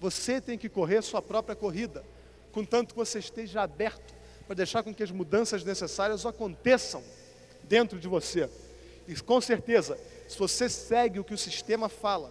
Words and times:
Você 0.00 0.40
tem 0.40 0.58
que 0.58 0.68
correr 0.68 1.02
sua 1.02 1.22
própria 1.22 1.56
corrida, 1.56 2.04
contanto 2.52 2.94
que 2.94 2.98
você 2.98 3.18
esteja 3.18 3.62
aberto 3.62 4.14
para 4.46 4.56
deixar 4.56 4.82
com 4.82 4.94
que 4.94 5.02
as 5.02 5.10
mudanças 5.10 5.64
necessárias 5.64 6.24
aconteçam 6.24 7.02
dentro 7.64 7.98
de 7.98 8.06
você. 8.06 8.48
E 9.08 9.14
com 9.20 9.40
certeza, 9.40 9.98
se 10.28 10.38
você 10.38 10.68
segue 10.68 11.18
o 11.18 11.24
que 11.24 11.34
o 11.34 11.38
sistema 11.38 11.88
fala, 11.88 12.30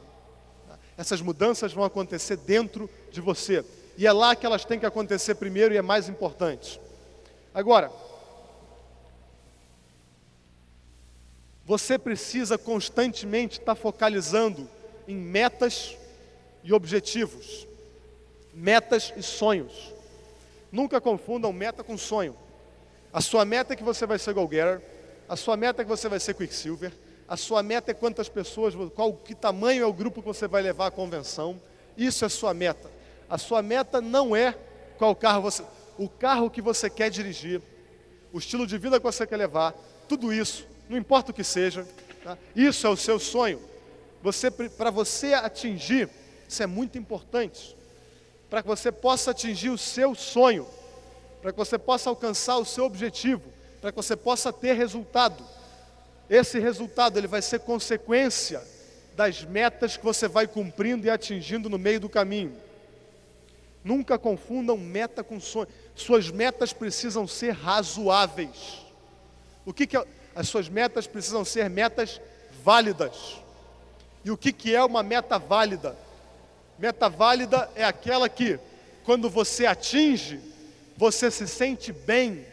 essas 0.98 1.22
mudanças 1.22 1.74
vão 1.74 1.84
acontecer 1.84 2.38
dentro 2.38 2.90
de 3.12 3.20
você. 3.20 3.66
E 3.98 4.06
é 4.08 4.14
lá 4.14 4.36
que 4.36 4.46
elas 4.46 4.66
têm 4.66 4.80
que 4.80 4.86
acontecer 4.86 5.36
primeiro 5.36 5.74
e 5.74 5.78
é 5.78 5.82
mais 5.82 6.08
importante. 6.08 6.80
Agora, 7.54 7.92
você 11.66 11.98
precisa 11.98 12.58
constantemente 12.58 13.60
estar 13.60 13.76
focalizando 13.76 14.70
em 15.08 15.16
metas 15.16 15.98
e 16.66 16.74
objetivos, 16.74 17.68
metas 18.52 19.14
e 19.16 19.22
sonhos. 19.22 19.94
Nunca 20.72 21.00
confundam 21.00 21.54
meta 21.54 21.84
com 21.84 21.96
sonho. 21.96 22.36
A 23.14 23.22
sua 23.22 23.46
meta 23.46 23.74
é 23.74 23.76
que 23.76 23.84
você 23.84 24.06
vai 24.06 24.18
ser 24.18 24.34
Go 24.34 24.50
Getter, 24.52 24.82
a 25.30 25.36
sua 25.36 25.56
meta 25.56 25.82
é 25.82 25.86
que 25.86 25.90
você 25.90 26.10
vai 26.10 26.20
ser 26.20 26.34
Quicksilver, 26.34 26.92
a 27.28 27.38
sua 27.38 27.64
meta 27.64 27.92
é 27.92 27.94
quantas 27.94 28.28
pessoas, 28.28 28.74
qual 28.96 29.14
que 29.14 29.36
tamanho 29.36 29.84
é 29.84 29.86
o 29.86 29.94
grupo 29.94 30.22
que 30.22 30.28
você 30.28 30.48
vai 30.48 30.62
levar 30.62 30.88
à 30.88 30.92
convenção. 30.92 31.62
Isso 31.96 32.26
é 32.26 32.30
sua 32.30 32.54
meta. 32.54 32.92
A 33.30 33.38
sua 33.38 33.62
meta 33.62 34.02
não 34.02 34.36
é 34.36 34.56
qual 34.98 35.16
carro 35.16 35.44
você, 35.44 35.64
o 35.98 36.10
carro 36.10 36.50
que 36.50 36.62
você 36.62 36.90
quer 36.90 37.10
dirigir, 37.10 37.62
o 38.34 38.40
estilo 38.40 38.68
de 38.68 38.78
vida 38.78 39.00
que 39.00 39.06
você 39.06 39.26
quer 39.26 39.38
levar, 39.38 39.74
tudo 40.10 40.34
isso, 40.34 40.68
não 40.90 40.98
importa 40.98 41.32
o 41.32 41.34
que 41.34 41.44
seja, 41.44 41.88
tá? 42.24 42.38
isso 42.56 42.86
é 42.86 42.90
o 42.90 42.98
seu 42.98 43.20
sonho. 43.20 43.62
Você, 44.22 44.50
para 44.52 44.90
você 44.90 45.34
atingir, 45.34 46.10
isso 46.48 46.62
é 46.62 46.68
muito 46.68 46.98
importante, 46.98 47.76
para 48.50 48.62
que 48.62 48.68
você 48.68 48.92
possa 48.92 49.32
atingir 49.32 49.70
o 49.70 49.78
seu 49.78 50.16
sonho, 50.16 50.68
para 51.42 51.52
que 51.52 51.58
você 51.58 51.78
possa 51.78 52.10
alcançar 52.10 52.58
o 52.58 52.66
seu 52.66 52.86
objetivo, 52.86 53.44
para 53.82 53.92
que 53.92 53.96
você 53.96 54.16
possa 54.16 54.52
ter 54.52 54.74
resultado. 54.74 55.44
Esse 56.30 56.60
resultado 56.60 57.18
ele 57.18 57.28
vai 57.28 57.42
ser 57.42 57.60
consequência 57.60 58.62
das 59.16 59.44
metas 59.44 59.96
que 59.96 60.04
você 60.04 60.28
vai 60.28 60.48
cumprindo 60.48 61.06
e 61.06 61.10
atingindo 61.10 61.70
no 61.70 61.78
meio 61.78 62.00
do 62.00 62.10
caminho. 62.10 62.56
Nunca 63.84 64.18
confundam 64.18 64.78
meta 64.78 65.24
com 65.24 65.40
sonho. 65.40 65.68
Suas 65.94 66.32
metas 66.32 66.74
precisam 66.74 67.28
ser 67.28 67.52
razoáveis. 67.52 68.84
O 69.64 69.72
que, 69.72 69.86
que 69.86 69.96
é? 69.96 70.06
As 70.36 70.50
suas 70.50 70.68
metas 70.68 71.08
precisam 71.08 71.46
ser 71.46 71.70
metas 71.70 72.20
válidas. 72.64 73.40
E 74.24 74.32
o 74.32 74.38
que, 74.38 74.52
que 74.52 74.76
é 74.76 74.84
uma 74.84 75.04
meta 75.04 75.38
válida? 75.38 75.96
Meta 76.78 77.10
válida 77.10 77.70
é 77.76 77.84
aquela 77.84 78.28
que, 78.28 78.60
quando 79.04 79.30
você 79.30 79.66
atinge, 79.66 80.40
você 80.98 81.32
se 81.32 81.48
sente 81.48 81.94
bem. 81.94 82.46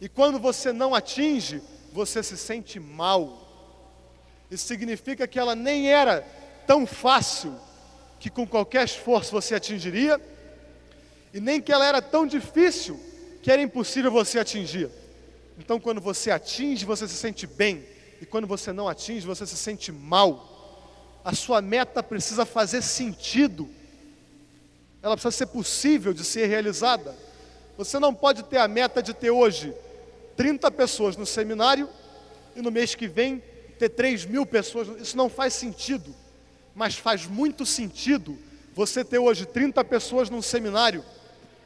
E 0.00 0.08
quando 0.08 0.38
você 0.38 0.72
não 0.72 0.94
atinge, 0.94 1.62
você 1.92 2.22
se 2.22 2.36
sente 2.36 2.78
mal. 2.78 3.40
Isso 4.50 4.66
significa 4.66 5.26
que 5.26 5.38
ela 5.38 5.54
nem 5.54 5.90
era 5.90 6.20
tão 6.66 6.86
fácil 6.86 7.58
que 8.20 8.30
com 8.30 8.46
qualquer 8.46 8.84
esforço 8.84 9.32
você 9.32 9.54
atingiria, 9.54 10.20
e 11.32 11.40
nem 11.40 11.60
que 11.60 11.72
ela 11.72 11.84
era 11.84 12.00
tão 12.00 12.26
difícil 12.26 12.98
que 13.42 13.50
era 13.50 13.60
impossível 13.60 14.10
você 14.10 14.38
atingir. 14.38 14.88
Então, 15.58 15.78
quando 15.78 16.00
você 16.00 16.30
atinge, 16.30 16.84
você 16.84 17.06
se 17.06 17.14
sente 17.14 17.46
bem, 17.46 17.84
e 18.20 18.26
quando 18.26 18.46
você 18.46 18.72
não 18.72 18.88
atinge, 18.88 19.26
você 19.26 19.46
se 19.46 19.56
sente 19.56 19.92
mal. 19.92 20.53
A 21.24 21.34
sua 21.34 21.62
meta 21.62 22.02
precisa 22.02 22.44
fazer 22.44 22.82
sentido, 22.82 23.68
ela 25.02 25.16
precisa 25.16 25.32
ser 25.32 25.46
possível 25.46 26.12
de 26.12 26.22
ser 26.22 26.46
realizada. 26.46 27.16
Você 27.78 27.98
não 27.98 28.14
pode 28.14 28.44
ter 28.44 28.58
a 28.58 28.68
meta 28.68 29.02
de 29.02 29.14
ter 29.14 29.30
hoje 29.30 29.74
30 30.36 30.70
pessoas 30.70 31.16
no 31.16 31.24
seminário 31.24 31.88
e 32.54 32.60
no 32.60 32.70
mês 32.70 32.94
que 32.94 33.08
vem 33.08 33.42
ter 33.78 33.88
3 33.88 34.26
mil 34.26 34.44
pessoas. 34.44 35.00
Isso 35.00 35.16
não 35.16 35.30
faz 35.30 35.54
sentido, 35.54 36.14
mas 36.74 36.96
faz 36.96 37.26
muito 37.26 37.64
sentido 37.64 38.38
você 38.74 39.04
ter 39.04 39.18
hoje 39.18 39.46
30 39.46 39.82
pessoas 39.84 40.28
num 40.28 40.42
seminário 40.42 41.04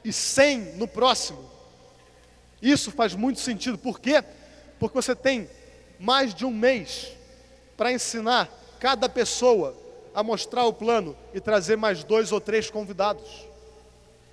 e 0.04 0.12
100 0.12 0.76
no 0.76 0.86
próximo. 0.86 1.50
Isso 2.62 2.90
faz 2.90 3.14
muito 3.14 3.40
sentido. 3.40 3.76
Por 3.76 3.98
quê? 3.98 4.22
Porque 4.78 4.94
você 4.94 5.14
tem 5.16 5.48
mais 5.98 6.34
de 6.34 6.44
um 6.44 6.50
mês 6.50 7.08
para 7.76 7.92
ensinar 7.92 8.48
cada 8.78 9.08
pessoa 9.08 9.76
a 10.14 10.22
mostrar 10.22 10.64
o 10.64 10.72
plano 10.72 11.16
e 11.34 11.40
trazer 11.40 11.76
mais 11.76 12.02
dois 12.02 12.32
ou 12.32 12.40
três 12.40 12.70
convidados. 12.70 13.46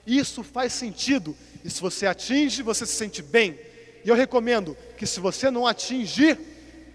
Isso 0.06 0.44
faz 0.44 0.73
sentido. 0.73 1.35
E 1.63 1.69
se 1.69 1.81
você 1.81 2.06
atinge, 2.06 2.61
você 2.61 2.85
se 2.85 2.94
sente 2.94 3.22
bem. 3.22 3.59
E 4.03 4.09
eu 4.09 4.16
recomendo 4.16 4.78
que 4.97 5.05
se 5.05 5.19
você 5.19 5.50
não 5.50 5.66
atingir, 5.66 6.39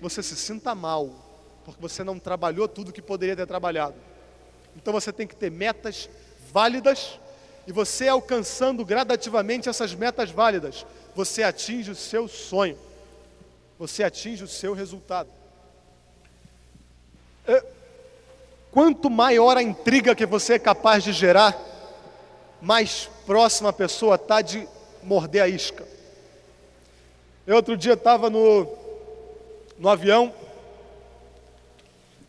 você 0.00 0.22
se 0.22 0.36
sinta 0.36 0.74
mal, 0.74 1.10
porque 1.64 1.80
você 1.80 2.04
não 2.04 2.18
trabalhou 2.18 2.68
tudo 2.68 2.92
que 2.92 3.02
poderia 3.02 3.36
ter 3.36 3.46
trabalhado. 3.46 3.96
Então 4.76 4.92
você 4.92 5.12
tem 5.12 5.26
que 5.26 5.34
ter 5.34 5.50
metas 5.50 6.08
válidas 6.52 7.18
e 7.66 7.72
você 7.72 8.08
alcançando 8.08 8.84
gradativamente 8.84 9.68
essas 9.68 9.94
metas 9.94 10.30
válidas, 10.30 10.86
você 11.14 11.42
atinge 11.42 11.90
o 11.90 11.96
seu 11.96 12.26
sonho. 12.28 12.78
Você 13.78 14.02
atinge 14.02 14.44
o 14.44 14.48
seu 14.48 14.72
resultado. 14.72 15.39
É, 17.50 17.64
quanto 18.70 19.10
maior 19.10 19.56
a 19.56 19.62
intriga 19.62 20.14
que 20.14 20.24
você 20.24 20.54
é 20.54 20.58
capaz 20.58 21.02
de 21.02 21.12
gerar, 21.12 21.58
mais 22.62 23.10
próxima 23.26 23.70
a 23.70 23.72
pessoa 23.72 24.14
está 24.14 24.40
de 24.40 24.68
morder 25.02 25.42
a 25.42 25.48
isca. 25.48 25.84
Eu 27.44 27.56
outro 27.56 27.76
dia 27.76 27.94
estava 27.94 28.30
no, 28.30 28.72
no 29.76 29.88
avião, 29.88 30.32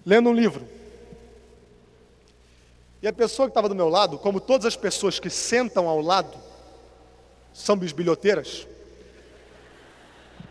lendo 0.04 0.30
um 0.30 0.34
livro. 0.34 0.68
E 3.00 3.08
a 3.08 3.14
pessoa 3.14 3.48
que 3.48 3.52
estava 3.52 3.70
do 3.70 3.76
meu 3.76 3.90
lado, 3.90 4.18
como 4.18 4.40
todas 4.40 4.66
as 4.66 4.76
pessoas 4.76 5.20
que 5.20 5.30
sentam 5.30 5.88
ao 5.88 6.02
lado, 6.02 6.36
são 7.54 7.78
bisbilhoteiras, 7.78 8.66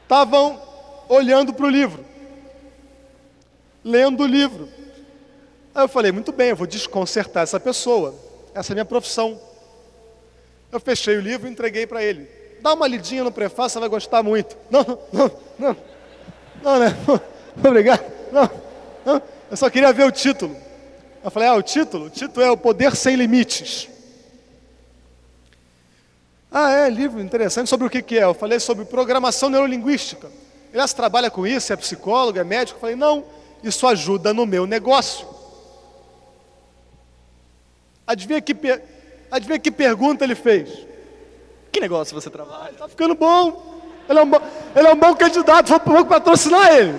estavam 0.05 0.63
olhando 1.09 1.53
para 1.53 1.67
o 1.67 1.69
livro, 1.69 2.05
lendo 3.85 4.23
o 4.23 4.27
livro. 4.27 4.69
Aí 5.75 5.85
eu 5.85 5.89
falei, 5.89 6.13
muito 6.13 6.33
bem, 6.33 6.51
eu 6.51 6.57
vou 6.57 6.67
desconcertar 6.67 7.43
essa 7.43 7.61
pessoa, 7.61 8.15
essa 8.55 8.73
é 8.73 8.75
a 8.75 8.77
minha 8.77 8.85
profissão. 8.85 9.41
Eu 10.71 10.81
fechei 10.81 11.17
o 11.17 11.21
livro 11.21 11.49
e 11.49 11.51
entreguei 11.51 11.87
para 11.87 12.03
ele. 12.03 12.29
Dá 12.61 12.75
uma 12.75 12.87
lidinha 12.87 13.25
no 13.25 13.33
prefácio, 13.33 13.75
você 13.75 13.81
vai 13.81 13.89
gostar 13.89 14.23
muito. 14.23 14.57
Não, 14.71 14.85
não, 15.13 15.31
não. 15.59 15.77
Não, 16.63 16.79
né? 16.79 16.97
Obrigado. 17.57 18.05
Não, 18.31 18.51
não. 19.05 19.23
Eu 19.51 19.57
só 19.57 19.71
queria 19.71 19.93
ver 19.93 20.05
o 20.05 20.13
título. 20.13 20.55
Eu 21.25 21.31
falei, 21.31 21.49
ah, 21.49 21.55
o 21.55 21.63
título? 21.63 22.07
O 22.07 22.11
título 22.11 22.45
é 22.45 22.51
O 22.51 22.57
Poder 22.57 22.95
Sem 22.95 23.17
Limites. 23.17 23.89
Ah, 26.51 26.71
é, 26.71 26.91
livro 26.91 27.21
interessante. 27.21 27.69
Sobre 27.69 27.87
o 27.87 27.91
que, 27.91 28.03
que 28.03 28.19
é? 28.19 28.25
Eu 28.25 28.35
falei 28.35 28.61
sobre 28.61 28.85
programação 28.85 29.49
neurolinguística. 29.49 30.31
Ele 30.73 30.89
trabalha 30.89 31.31
com 31.31 31.47
isso, 31.47 31.73
é 31.73 31.77
psicólogo, 31.77 32.39
é 32.39 32.45
médico. 32.45 32.77
Eu 32.77 32.81
falei, 32.81 32.97
não, 32.97 33.25
isso 33.63 33.87
ajuda 33.87 34.33
no 34.33 34.47
meu 34.47 34.67
negócio. 34.67 35.27
Adivinha 38.07 38.41
que, 38.41 38.57
adivinha 39.31 39.59
que 39.59 39.71
pergunta 39.71 40.25
ele 40.25 40.35
fez? 40.35 40.87
Que 41.71 41.81
negócio 41.81 42.19
você 42.19 42.29
trabalha? 42.29 42.73
Está 42.73 42.89
ficando 42.89 43.15
bom. 43.15 43.81
Ele 44.09 44.19
é 44.19 44.23
um 44.23 44.29
bom, 44.29 44.41
ele 44.75 44.89
é 44.89 44.93
um 44.93 44.97
bom 44.97 45.15
candidato, 45.15 45.73
vou 45.87 46.05
patrocinar 46.05 46.75
ele. 46.75 46.99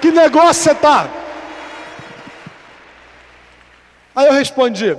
Que 0.00 0.12
negócio 0.12 0.62
você 0.62 0.72
está? 0.72 1.10
Aí 4.14 4.26
eu 4.26 4.32
respondi: 4.32 4.96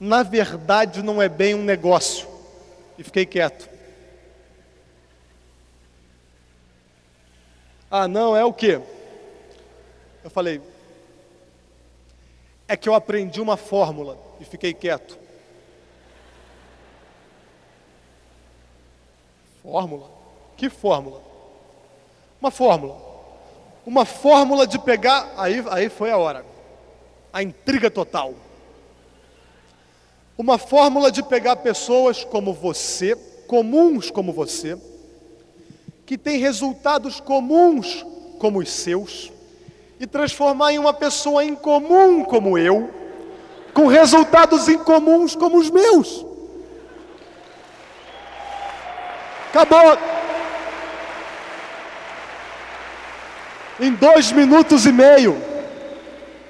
Na 0.00 0.22
verdade, 0.22 1.02
não 1.02 1.20
é 1.20 1.28
bem 1.28 1.54
um 1.54 1.62
negócio. 1.62 2.26
E 2.96 3.02
fiquei 3.02 3.26
quieto. 3.26 3.75
Ah, 7.90 8.08
não, 8.08 8.36
é 8.36 8.44
o 8.44 8.52
quê? 8.52 8.80
Eu 10.24 10.30
falei: 10.30 10.60
é 12.68 12.76
que 12.76 12.88
eu 12.88 12.94
aprendi 12.94 13.40
uma 13.40 13.56
fórmula 13.56 14.18
e 14.40 14.44
fiquei 14.44 14.74
quieto. 14.74 15.16
Fórmula? 19.62 20.10
Que 20.56 20.68
fórmula? 20.68 21.22
Uma 22.40 22.50
fórmula. 22.50 22.96
Uma 23.84 24.04
fórmula 24.04 24.66
de 24.66 24.78
pegar. 24.78 25.32
Aí, 25.36 25.64
aí 25.70 25.88
foi 25.88 26.10
a 26.10 26.18
hora. 26.18 26.44
A 27.32 27.42
intriga 27.42 27.90
total. 27.90 28.34
Uma 30.36 30.58
fórmula 30.58 31.10
de 31.10 31.22
pegar 31.22 31.56
pessoas 31.56 32.24
como 32.24 32.52
você, 32.52 33.16
comuns 33.46 34.10
como 34.10 34.32
você, 34.32 34.76
que 36.06 36.16
têm 36.16 36.38
resultados 36.38 37.20
comuns 37.20 38.06
como 38.38 38.60
os 38.60 38.70
seus, 38.70 39.32
e 39.98 40.06
transformar 40.06 40.72
em 40.72 40.78
uma 40.78 40.94
pessoa 40.94 41.44
incomum 41.44 42.22
como 42.24 42.56
eu, 42.56 42.90
com 43.74 43.86
resultados 43.88 44.68
incomuns 44.68 45.34
como 45.34 45.58
os 45.58 45.68
meus. 45.68 46.24
Acabou. 49.48 49.98
Em 53.80 53.92
dois 53.92 54.32
minutos 54.32 54.86
e 54.86 54.92
meio, 54.92 55.36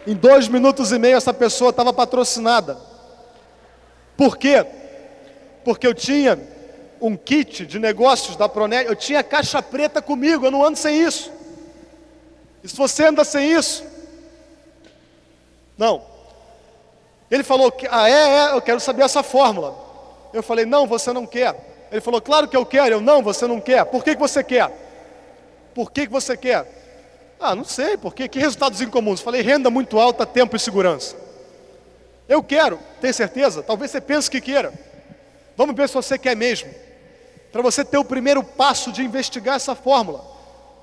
em 0.06 0.14
dois 0.14 0.48
minutos 0.48 0.92
e 0.92 0.98
meio, 0.98 1.16
essa 1.16 1.32
pessoa 1.32 1.70
estava 1.70 1.92
patrocinada. 1.92 2.78
Por 4.16 4.36
quê? 4.36 4.64
Porque 5.64 5.86
eu 5.86 5.94
tinha 5.94 6.55
um 7.00 7.16
kit 7.16 7.66
de 7.66 7.78
negócios 7.78 8.36
da 8.36 8.48
Pronel, 8.48 8.82
eu 8.82 8.96
tinha 8.96 9.22
caixa 9.22 9.62
preta 9.62 10.00
comigo, 10.00 10.46
eu 10.46 10.50
não 10.50 10.64
ando 10.64 10.78
sem 10.78 11.02
isso. 11.02 11.32
E 12.62 12.68
se 12.68 12.76
você 12.76 13.06
anda 13.06 13.24
sem 13.24 13.52
isso? 13.52 13.84
Não. 15.76 16.02
Ele 17.30 17.42
falou, 17.42 17.72
ah, 17.90 18.08
é, 18.08 18.12
é, 18.12 18.52
eu 18.52 18.62
quero 18.62 18.80
saber 18.80 19.02
essa 19.02 19.22
fórmula. 19.22 19.76
Eu 20.32 20.42
falei, 20.42 20.64
não, 20.64 20.86
você 20.86 21.12
não 21.12 21.26
quer. 21.26 21.88
Ele 21.90 22.00
falou, 22.00 22.20
claro 22.20 22.48
que 22.48 22.56
eu 22.56 22.64
quero. 22.64 22.96
Eu, 22.96 23.00
não, 23.00 23.22
você 23.22 23.46
não 23.46 23.60
quer. 23.60 23.84
Por 23.84 24.02
que, 24.02 24.14
que 24.14 24.20
você 24.20 24.42
quer? 24.42 24.70
Por 25.74 25.90
que, 25.90 26.06
que 26.06 26.12
você 26.12 26.36
quer? 26.36 26.66
Ah, 27.38 27.54
não 27.54 27.64
sei, 27.64 27.96
porque 27.96 28.28
que 28.28 28.38
resultados 28.38 28.80
incomuns? 28.80 29.20
Falei, 29.20 29.42
renda 29.42 29.70
muito 29.70 29.98
alta, 30.00 30.24
tempo 30.24 30.56
e 30.56 30.58
segurança. 30.58 31.16
Eu 32.28 32.42
quero, 32.42 32.78
tem 33.00 33.12
certeza? 33.12 33.62
Talvez 33.62 33.90
você 33.90 34.00
pense 34.00 34.30
que 34.30 34.40
queira. 34.40 34.72
Vamos 35.56 35.76
ver 35.76 35.88
se 35.88 35.94
você 35.94 36.18
quer 36.18 36.34
mesmo. 36.34 36.68
Para 37.56 37.62
você 37.62 37.82
ter 37.82 37.96
o 37.96 38.04
primeiro 38.04 38.44
passo 38.44 38.92
de 38.92 39.02
investigar 39.02 39.56
essa 39.56 39.74
fórmula. 39.74 40.22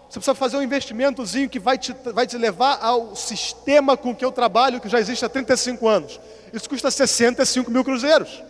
Você 0.10 0.18
precisa 0.18 0.34
fazer 0.34 0.58
um 0.58 0.64
investimentozinho 0.64 1.48
que 1.48 1.60
vai 1.60 1.78
te, 1.78 1.94
vai 2.12 2.25
te 2.25 2.36
levar 2.36 2.80
ao 2.81 3.16
sistema 3.16 3.96
com 3.96 4.16
que 4.16 4.25
eu 4.25 4.31
trabalho, 4.31 4.81
que 4.81 4.90
já 4.90 5.00
existe 5.00 5.24
há 5.24 5.30
35 5.30 5.88
anos. 5.88 6.20
Isso 6.52 6.68
custa 6.68 6.90
65 6.90 7.70
mil 7.70 7.84
cruzeiros. 7.84 8.42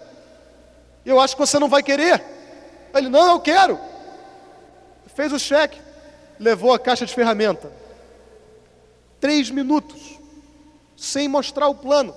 Eu 1.05 1.19
acho 1.19 1.35
que 1.35 1.41
você 1.41 1.59
não 1.59 1.67
vai 1.67 1.83
querer. 1.83 2.23
Ele, 2.95 3.09
não, 3.09 3.31
eu 3.31 3.41
quero. 3.41 3.77
Fez 5.13 5.33
o 5.33 5.37
cheque, 5.37 5.81
levou 6.39 6.73
a 6.73 6.79
caixa 6.79 7.05
de 7.05 7.13
ferramenta 7.13 7.69
três 9.19 9.49
minutos, 9.49 10.17
sem 10.95 11.27
mostrar 11.27 11.67
o 11.67 11.75
plano, 11.75 12.15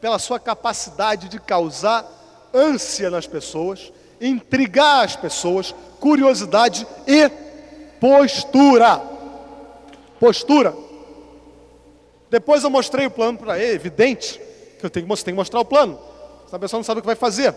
pela 0.00 0.18
sua 0.18 0.40
capacidade 0.40 1.28
de 1.28 1.38
causar 1.38 2.04
ânsia 2.52 3.08
nas 3.08 3.28
pessoas, 3.28 3.92
intrigar 4.22 5.04
as 5.04 5.16
pessoas, 5.16 5.74
curiosidade 5.98 6.86
e 7.06 7.28
postura. 8.00 8.98
Postura. 10.20 10.74
Depois 12.30 12.62
eu 12.62 12.70
mostrei 12.70 13.06
o 13.06 13.10
plano 13.10 13.36
para 13.36 13.58
ele, 13.58 13.74
evidente, 13.74 14.40
que 14.78 14.86
eu 14.86 14.90
tenho 14.90 15.06
que, 15.06 15.14
tenho 15.16 15.34
que 15.34 15.38
mostrar 15.38 15.60
o 15.60 15.64
plano. 15.64 15.98
Essa 16.46 16.58
pessoa 16.58 16.78
não 16.78 16.84
sabe 16.84 17.00
o 17.00 17.02
que 17.02 17.06
vai 17.06 17.16
fazer. 17.16 17.54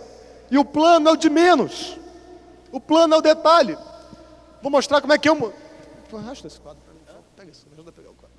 E 0.49 0.57
o 0.57 0.65
plano 0.65 1.09
é 1.09 1.11
o 1.11 1.15
de 1.15 1.29
menos. 1.29 1.97
O 2.71 2.79
plano 2.79 3.13
é 3.13 3.17
o 3.17 3.21
detalhe. 3.21 3.77
Vou 4.61 4.71
mostrar 4.71 4.99
como 5.01 5.13
é 5.13 5.17
que 5.17 5.29
eu. 5.29 5.53
Arrasta 6.13 6.47
esse 6.47 6.59
quadro 6.59 6.81
para 6.83 6.93
mim. 6.93 7.21
Pega 7.35 7.51
isso, 7.51 7.65
me 7.67 7.73
ajuda 7.73 7.89
a 7.89 7.93
pegar 7.93 8.09
o 8.09 8.13
quadro. 8.13 8.35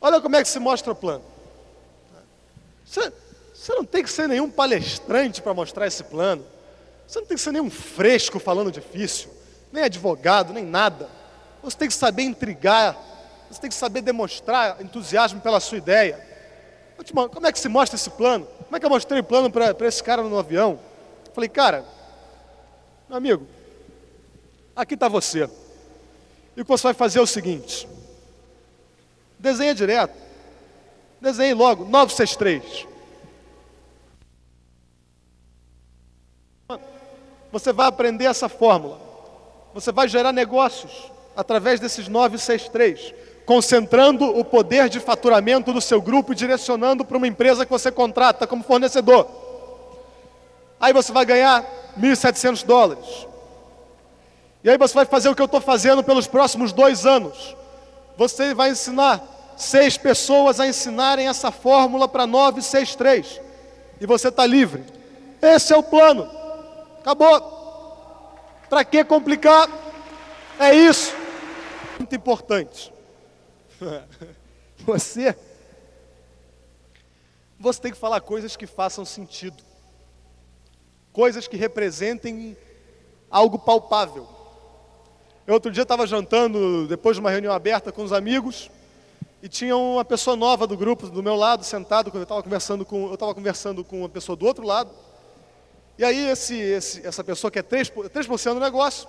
Olha 0.00 0.20
como 0.20 0.36
é 0.36 0.42
que 0.42 0.48
se 0.48 0.58
mostra 0.58 0.92
o 0.92 0.96
plano. 0.96 1.24
Você, 2.84 3.12
você 3.52 3.74
não 3.74 3.84
tem 3.84 4.02
que 4.02 4.10
ser 4.10 4.28
nenhum 4.28 4.50
palestrante 4.50 5.42
para 5.42 5.52
mostrar 5.52 5.86
esse 5.86 6.02
plano. 6.04 6.44
Você 7.10 7.18
não 7.18 7.26
tem 7.26 7.36
que 7.36 7.42
ser 7.42 7.50
nenhum 7.50 7.68
fresco 7.68 8.38
falando 8.38 8.70
difícil, 8.70 9.30
nem 9.72 9.82
advogado, 9.82 10.52
nem 10.52 10.64
nada. 10.64 11.10
Você 11.60 11.76
tem 11.76 11.88
que 11.88 11.94
saber 11.94 12.22
intrigar, 12.22 12.96
você 13.50 13.60
tem 13.60 13.68
que 13.68 13.74
saber 13.74 14.00
demonstrar 14.00 14.80
entusiasmo 14.80 15.40
pela 15.40 15.58
sua 15.58 15.78
ideia. 15.78 16.24
Como 17.12 17.48
é 17.48 17.50
que 17.50 17.58
se 17.58 17.68
mostra 17.68 17.96
esse 17.96 18.10
plano? 18.10 18.46
Como 18.46 18.76
é 18.76 18.78
que 18.78 18.86
eu 18.86 18.90
mostrei 18.90 19.18
o 19.18 19.24
plano 19.24 19.50
para 19.50 19.88
esse 19.88 20.00
cara 20.00 20.22
no 20.22 20.38
avião? 20.38 20.78
Falei, 21.34 21.48
cara, 21.48 21.84
meu 23.08 23.18
amigo, 23.18 23.44
aqui 24.76 24.94
está 24.94 25.08
você. 25.08 25.50
E 26.56 26.60
o 26.60 26.64
que 26.64 26.70
você 26.70 26.84
vai 26.84 26.94
fazer 26.94 27.18
é 27.18 27.22
o 27.22 27.26
seguinte: 27.26 27.88
Desenha 29.36 29.74
direto. 29.74 30.14
Desenhe 31.20 31.54
logo, 31.54 31.84
963. 31.86 32.86
Você 37.52 37.72
vai 37.72 37.86
aprender 37.86 38.26
essa 38.26 38.48
fórmula. 38.48 38.98
Você 39.74 39.92
vai 39.92 40.08
gerar 40.08 40.32
negócios 40.32 41.10
através 41.36 41.80
desses 41.80 42.08
963, 42.08 43.14
concentrando 43.46 44.26
o 44.38 44.44
poder 44.44 44.88
de 44.88 45.00
faturamento 45.00 45.72
do 45.72 45.80
seu 45.80 46.00
grupo 46.00 46.32
e 46.32 46.36
direcionando 46.36 47.04
para 47.04 47.16
uma 47.16 47.26
empresa 47.26 47.64
que 47.64 47.70
você 47.70 47.90
contrata 47.90 48.46
como 48.46 48.62
fornecedor. 48.62 49.26
Aí 50.80 50.92
você 50.92 51.12
vai 51.12 51.24
ganhar 51.24 51.64
1.700 51.98 52.64
dólares. 52.64 53.26
E 54.62 54.70
aí 54.70 54.76
você 54.76 54.94
vai 54.94 55.06
fazer 55.06 55.28
o 55.28 55.34
que 55.34 55.42
eu 55.42 55.46
estou 55.46 55.60
fazendo 55.60 56.02
pelos 56.02 56.26
próximos 56.26 56.72
dois 56.72 57.06
anos. 57.06 57.56
Você 58.16 58.54
vai 58.54 58.70
ensinar 58.70 59.22
seis 59.56 59.96
pessoas 59.96 60.60
a 60.60 60.66
ensinarem 60.66 61.28
essa 61.28 61.50
fórmula 61.50 62.06
para 62.08 62.26
963. 62.26 63.40
E 64.00 64.06
você 64.06 64.28
está 64.28 64.46
livre. 64.46 64.84
Esse 65.40 65.72
é 65.72 65.76
o 65.76 65.82
plano. 65.82 66.39
Acabou. 67.00 67.58
Para 68.68 68.84
que 68.84 69.04
complicar? 69.04 69.68
É 70.58 70.74
isso. 70.74 71.14
Muito 71.98 72.14
importante. 72.14 72.92
Você 74.86 75.36
você 77.62 77.78
tem 77.78 77.92
que 77.92 77.98
falar 77.98 78.22
coisas 78.22 78.56
que 78.56 78.66
façam 78.66 79.04
sentido. 79.04 79.62
Coisas 81.12 81.46
que 81.46 81.58
representem 81.58 82.56
algo 83.30 83.58
palpável. 83.58 84.26
Eu 85.46 85.52
outro 85.52 85.70
dia 85.70 85.82
estava 85.82 86.06
jantando, 86.06 86.86
depois 86.88 87.16
de 87.16 87.20
uma 87.20 87.30
reunião 87.30 87.52
aberta 87.52 87.92
com 87.92 88.02
os 88.02 88.14
amigos, 88.14 88.70
e 89.42 89.48
tinha 89.48 89.76
uma 89.76 90.04
pessoa 90.06 90.36
nova 90.36 90.66
do 90.66 90.74
grupo 90.74 91.06
do 91.08 91.22
meu 91.22 91.36
lado, 91.36 91.62
sentado, 91.62 92.10
eu 92.14 92.22
estava 92.22 92.42
conversando 92.42 92.86
com, 92.86 93.08
eu 93.08 93.14
estava 93.14 93.34
conversando 93.34 93.84
com 93.84 93.98
uma 93.98 94.08
pessoa 94.08 94.34
do 94.34 94.46
outro 94.46 94.64
lado. 94.64 94.90
E 96.00 96.04
aí 96.04 96.30
esse, 96.30 96.58
esse, 96.58 97.06
essa 97.06 97.22
pessoa 97.22 97.50
que 97.50 97.58
é 97.58 97.62
3%, 97.62 98.08
3 98.08 98.26
do 98.26 98.58
negócio, 98.58 99.06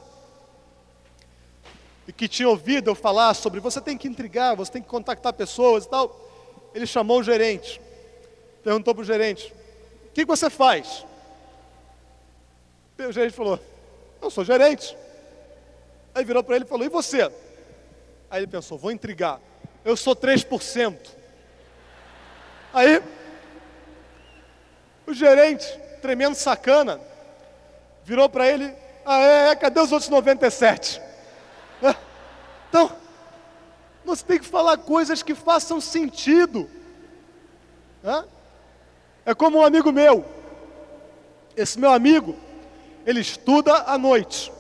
e 2.06 2.12
que 2.12 2.28
tinha 2.28 2.50
ouvido 2.50 2.90
eu 2.90 2.96
falar 2.96 3.34
sobre 3.34 3.62
você 3.62 3.80
tem 3.80 3.98
que 3.98 4.10
intrigar, 4.10 4.58
você 4.58 4.74
tem 4.74 4.82
que 4.82 4.90
contactar 4.90 5.32
pessoas 5.32 5.86
e 5.86 5.90
tal, 5.90 6.20
ele 6.76 6.86
chamou 6.86 7.22
o 7.22 7.24
gerente, 7.24 7.80
perguntou 8.62 8.94
para 8.94 9.04
o 9.04 9.06
gerente, 9.06 9.54
o 10.08 10.12
que, 10.12 10.24
que 10.24 10.28
você 10.28 10.50
faz? 10.50 11.06
O 13.00 13.12
gerente 13.14 13.36
falou, 13.36 13.58
eu 14.22 14.30
sou 14.30 14.44
gerente. 14.44 14.98
Aí 16.14 16.26
virou 16.26 16.44
para 16.44 16.58
ele 16.58 16.66
e 16.66 16.68
falou: 16.68 16.86
E 16.86 16.90
você? 16.90 17.24
Aí 18.30 18.42
ele 18.42 18.48
pensou: 18.48 18.78
Vou 18.78 18.92
intrigar. 18.92 19.40
Eu 19.86 19.96
sou 19.96 20.14
3%. 20.14 20.98
Aí, 22.74 23.02
o 25.08 25.14
gerente, 25.14 25.66
tremendo 26.02 26.36
sacana, 26.36 27.00
virou 28.04 28.28
para 28.30 28.48
ele: 28.48 28.74
Ah, 29.06 29.20
é, 29.20 29.50
é, 29.50 29.56
cadê 29.56 29.80
os 29.80 29.92
outros 29.92 30.10
97? 30.10 31.02
É. 31.82 31.96
Então, 32.70 32.92
você 34.04 34.26
tem 34.26 34.40
que 34.40 34.46
falar 34.46 34.78
coisas 34.78 35.22
que 35.22 35.36
façam 35.36 35.80
sentido. 35.80 36.70
É 39.26 39.34
como 39.34 39.60
um 39.60 39.66
amigo 39.66 39.92
meu. 39.92 40.26
Esse 41.56 41.80
meu 41.80 41.92
amigo, 41.92 42.36
ele 43.06 43.20
estuda 43.20 43.74
à 43.86 43.98
noite. 43.98 44.52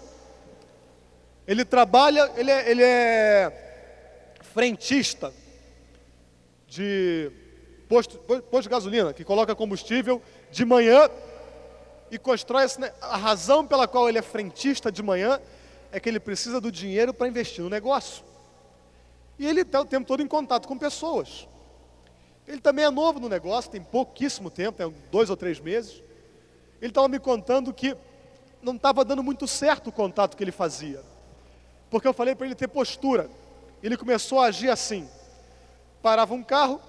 Ele 1.48 1.66
trabalha, 1.66 2.32
ele 2.36 2.52
é, 2.52 2.70
ele 2.70 2.84
é 2.84 4.38
frentista 4.54 5.34
de 6.68 7.32
posto, 7.90 8.18
posto 8.18 8.64
de 8.64 8.70
gasolina, 8.70 9.14
que 9.14 9.24
coloca 9.24 9.56
combustível 9.56 10.22
de 10.52 10.64
manhã 10.64 11.10
e 12.12 12.20
constrói 12.20 12.66
a 13.02 13.16
razão 13.16 13.66
pela 13.66 13.88
qual 13.88 14.10
ele 14.10 14.18
é 14.18 14.22
frentista 14.22 14.92
de 14.92 15.02
manhã 15.02 15.40
é 15.92 16.00
que 16.00 16.10
ele 16.10 16.20
precisa 16.20 16.60
do 16.60 16.70
dinheiro 16.70 17.14
para 17.14 17.28
investir 17.28 17.64
no 17.64 17.70
negócio. 17.70 18.24
E 19.40 19.48
ele 19.48 19.62
está 19.62 19.80
o 19.80 19.86
tempo 19.86 20.06
todo 20.06 20.22
em 20.22 20.28
contato 20.28 20.68
com 20.68 20.78
pessoas. 20.78 21.48
Ele 22.46 22.60
também 22.60 22.84
é 22.84 22.90
novo 22.90 23.20
no 23.20 23.30
negócio, 23.30 23.72
tem 23.72 23.82
pouquíssimo 23.82 24.50
tempo, 24.50 24.78
tem 24.78 24.94
dois 25.10 25.30
ou 25.30 25.38
três 25.38 25.60
meses. 25.60 26.04
Ele 26.82 26.92
estava 26.92 27.08
me 27.08 27.18
contando 27.18 27.74
que 27.74 27.96
não 28.62 28.76
estava 28.76 29.06
dando 29.06 29.24
muito 29.24 29.48
certo 29.48 29.88
o 29.88 29.92
contato 29.92 30.36
que 30.36 30.44
ele 30.44 30.52
fazia. 30.52 31.02
Porque 31.90 32.08
eu 32.08 32.14
falei 32.14 32.36
para 32.36 32.46
ele 32.46 32.56
ter 32.56 32.68
postura. 32.68 33.30
Ele 33.82 33.96
começou 33.96 34.40
a 34.40 34.48
agir 34.48 34.70
assim. 34.70 35.08
Parava 36.02 36.34
um 36.34 36.44
carro, 36.44 36.82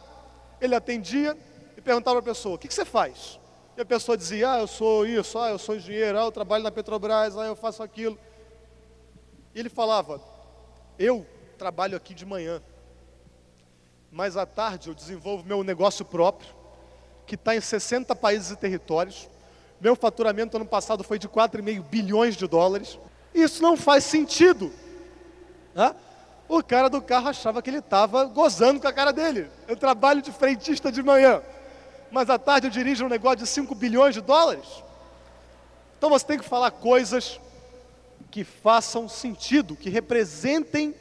ele 0.61 0.75
atendia 0.75 1.37
e 1.77 1.81
perguntava 1.81 2.21
para 2.21 2.31
a 2.31 2.35
pessoa: 2.35 2.57
O 2.57 2.59
que, 2.59 2.69
que, 2.69 2.75
você 2.75 2.85
faz? 2.85 3.39
E 3.77 3.81
a 3.81 3.85
pessoa 3.85 4.17
dizia: 4.17 4.53
Ah, 4.53 4.61
eu 4.61 4.67
sou 4.67 5.07
isso, 5.07 5.39
ah, 5.39 5.51
eu 5.51 5.59
sou 5.59 5.77
engenheiro, 5.77 6.19
ah, 6.19 6.25
eu 6.25 6.33
trabalho 6.33 6.65
na 6.65 6.71
Petrobras, 6.71 7.37
ah, 7.37 7.47
eu 7.47 7.57
faço 7.57 7.83
aquilo. 7.83 8.19
E 9.55 9.61
ele 9.61 9.69
falava: 9.69 10.21
Eu 10.99 11.27
trabalho 11.57 11.97
aqui 11.97 12.15
de 12.15 12.27
manhã. 12.27 12.63
mas 14.11 14.37
à 14.37 14.45
tarde 14.45 14.89
eu 14.89 14.95
desenvolvo 14.95 15.45
meu 15.45 15.65
negócio 15.65 16.05
próprio, 16.05 16.49
que 17.27 17.35
está 17.35 17.57
em 17.57 17.61
60 17.61 18.15
países 18.15 18.51
e 18.51 18.57
territórios. 18.57 19.29
Meu 19.81 19.97
faturamento 19.97 20.57
ano 20.57 20.67
passado 20.67 21.03
foi 21.03 21.19
de 21.19 21.29
4,5 21.29 21.83
bilhões 21.83 22.37
de 22.37 22.47
dólares. 22.47 22.99
Isso 23.35 23.63
não 23.63 23.77
faz 23.77 24.05
sentido. 24.05 24.71
Né? 25.75 25.95
O 26.49 26.63
cara 26.63 26.89
do 26.89 27.01
carro 27.01 27.29
achava 27.29 27.63
que 27.63 27.71
ele 27.71 27.79
estava 27.79 28.25
gozando 28.27 28.81
com 28.81 28.87
a 28.87 28.93
cara 28.93 29.13
dele. 29.13 29.51
Eu 29.67 29.77
trabalho 29.77 30.21
de 30.21 30.31
frentista 30.31 30.93
de 30.93 31.03
manhã, 31.03 31.43
mas 32.13 32.29
à 32.29 32.39
tarde 32.39 32.67
eu 32.67 32.71
dirijo 32.71 33.07
um 33.07 33.09
negócio 33.09 33.39
de 33.39 33.47
5 33.47 33.75
bilhões 33.75 34.15
de 34.15 34.21
dólares. 34.21 34.85
Então 35.97 36.11
você 36.11 36.27
tem 36.27 36.39
que 36.39 36.45
falar 36.45 36.71
coisas 36.71 37.41
que 38.31 38.45
façam 38.45 39.09
sentido, 39.09 39.75
que 39.75 39.89
representem, 39.89 40.95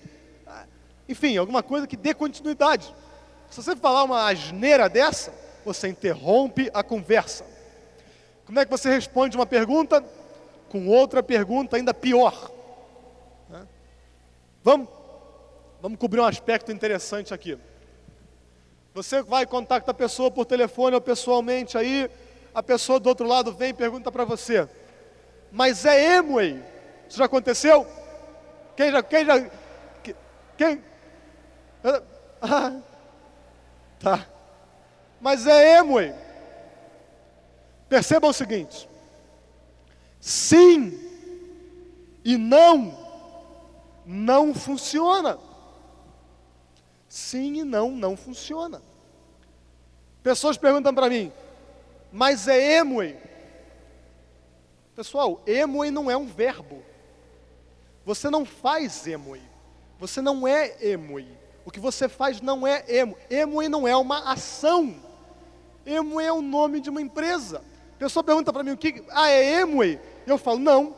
enfim, 1.08 1.38
alguma 1.38 1.62
coisa 1.62 1.86
que 1.86 1.98
dê 1.98 2.14
continuidade. 2.14 2.96
Se 3.50 3.62
você 3.62 3.76
falar 3.76 4.04
uma 4.04 4.30
asneira 4.30 4.88
dessa, 4.88 5.34
você 5.66 5.90
interrompe 5.90 6.72
a 6.74 6.82
conversa. 6.82 7.46
Como 8.46 8.60
é 8.60 8.66
que 8.66 8.72
você 8.72 8.90
responde 8.90 9.36
uma 9.36 9.46
pergunta? 9.46 10.04
Com 10.70 10.88
outra 10.88 11.22
pergunta 11.22 11.76
ainda 11.76 11.94
pior. 11.94 12.50
Vamos, 14.64 14.88
vamos 15.82 15.98
cobrir 15.98 16.22
um 16.22 16.26
aspecto 16.26 16.72
interessante 16.72 17.34
aqui. 17.34 17.58
Você 18.94 19.22
vai 19.22 19.46
contacta 19.46 19.92
a 19.92 19.94
pessoa 19.94 20.30
por 20.30 20.46
telefone 20.46 20.96
ou 20.96 21.02
pessoalmente, 21.02 21.78
aí 21.78 22.10
a 22.54 22.62
pessoa 22.62 23.00
do 23.00 23.08
outro 23.08 23.26
lado 23.26 23.54
vem 23.54 23.70
e 23.70 23.74
pergunta 23.74 24.12
para 24.12 24.26
você: 24.26 24.68
Mas 25.52 25.86
é 25.86 26.18
Emway? 26.18 26.62
Isso 27.08 27.18
já 27.18 27.26
aconteceu? 27.26 27.88
Quem 28.76 28.92
já. 28.92 29.04
Quem 29.04 29.26
já. 29.26 29.50
Quem. 30.58 30.84
Ah, 32.42 32.74
Tá. 34.00 34.28
Mas 35.20 35.46
é 35.46 35.80
Emway. 35.80 36.14
Percebam 37.88 38.32
o 38.32 38.34
seguinte: 38.34 38.90
sim 40.20 40.98
e 42.26 42.38
não, 42.38 42.98
não 44.06 44.54
funciona. 44.54 45.38
Sim 47.12 47.60
e 47.60 47.64
não, 47.66 47.92
não 47.92 48.16
funciona. 48.16 48.82
Pessoas 50.24 50.56
perguntam 50.56 50.96
para 50.96 51.10
mim, 51.10 51.30
mas 52.10 52.48
é 52.48 52.80
Emway? 52.80 53.18
Pessoal, 54.96 55.42
Emway 55.46 55.92
não 55.92 56.10
é 56.10 56.16
um 56.16 56.26
verbo. 56.26 56.82
Você 58.06 58.30
não 58.30 58.46
faz 58.46 59.06
Emway. 59.06 59.42
Você 60.00 60.22
não 60.22 60.48
é 60.48 60.94
Emway. 60.94 61.28
O 61.66 61.70
que 61.70 61.82
você 61.82 62.08
faz 62.08 62.40
não 62.40 62.66
é 62.66 62.86
emo. 62.88 63.18
Emo 63.30 63.62
não 63.68 63.86
é 63.86 63.94
uma 63.98 64.32
ação. 64.32 64.96
Emo 65.86 66.18
é 66.18 66.32
o 66.32 66.42
nome 66.42 66.80
de 66.80 66.90
uma 66.90 67.02
empresa. 67.02 67.62
A 67.96 68.00
pessoa 68.00 68.24
pergunta 68.24 68.54
para 68.54 68.64
mim 68.64 68.72
o 68.72 68.78
que. 68.78 69.04
Ah, 69.10 69.30
é 69.30 69.60
Emway? 69.60 70.00
Eu 70.26 70.38
falo, 70.38 70.60
não. 70.60 70.96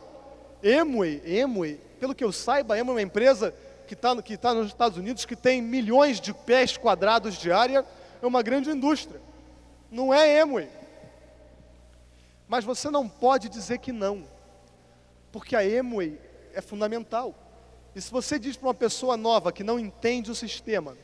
Emway, 0.61 1.23
Emway, 1.25 1.81
pelo 1.99 2.13
que 2.13 2.23
eu 2.23 2.31
saiba, 2.31 2.77
Emway 2.77 2.91
é 2.91 2.93
uma 2.97 3.01
empresa 3.01 3.51
que 3.87 3.93
está 3.93 4.21
que 4.21 4.37
tá 4.37 4.53
nos 4.53 4.67
Estados 4.67 4.97
Unidos, 4.97 5.25
que 5.25 5.35
tem 5.35 5.61
milhões 5.61 6.19
de 6.19 6.33
pés 6.33 6.77
quadrados 6.77 7.35
de 7.35 7.51
área, 7.51 7.85
é 8.21 8.25
uma 8.25 8.41
grande 8.41 8.69
indústria. 8.69 9.21
Não 9.91 10.13
é 10.13 10.41
Emway. 10.41 10.69
Mas 12.47 12.63
você 12.63 12.89
não 12.89 13.07
pode 13.07 13.49
dizer 13.49 13.79
que 13.79 13.91
não, 13.91 14.23
porque 15.31 15.55
a 15.55 15.65
Emway 15.65 16.19
é 16.53 16.61
fundamental. 16.61 17.33
E 17.95 18.01
se 18.01 18.11
você 18.11 18.39
diz 18.39 18.57
para 18.57 18.67
uma 18.67 18.73
pessoa 18.73 19.15
nova 19.15 19.51
que 19.51 19.63
não 19.63 19.79
entende 19.79 20.31
o 20.31 20.35
sistema, 20.35 20.95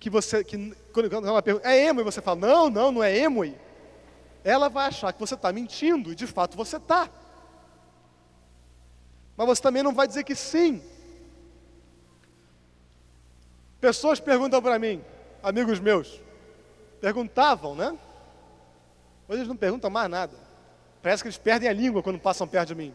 que 0.00 0.08
você, 0.08 0.42
que, 0.42 0.74
quando 0.92 1.26
ela 1.26 1.42
pergunta, 1.42 1.68
é 1.68 1.86
emo, 1.86 2.00
e 2.00 2.04
você 2.04 2.20
fala, 2.20 2.40
não, 2.40 2.70
não, 2.70 2.92
não 2.92 3.02
é 3.02 3.16
emo, 3.16 3.42
ela 4.42 4.68
vai 4.68 4.88
achar 4.88 5.12
que 5.12 5.20
você 5.20 5.34
está 5.34 5.52
mentindo, 5.52 6.12
e 6.12 6.14
de 6.14 6.26
fato 6.26 6.56
você 6.56 6.76
está. 6.76 7.08
Mas 9.36 9.46
você 9.46 9.62
também 9.62 9.82
não 9.82 9.92
vai 9.92 10.06
dizer 10.06 10.24
que 10.24 10.34
sim. 10.34 10.82
Pessoas 13.84 14.18
perguntam 14.18 14.62
para 14.62 14.78
mim, 14.78 15.04
amigos 15.42 15.78
meus, 15.78 16.18
perguntavam, 17.02 17.74
né? 17.74 17.94
Hoje 19.28 19.40
eles 19.40 19.48
não 19.48 19.58
perguntam 19.58 19.90
mais 19.90 20.08
nada. 20.08 20.34
Parece 21.02 21.22
que 21.22 21.26
eles 21.26 21.36
perdem 21.36 21.68
a 21.68 21.72
língua 21.74 22.02
quando 22.02 22.18
passam 22.18 22.48
perto 22.48 22.68
de 22.68 22.74
mim. 22.76 22.94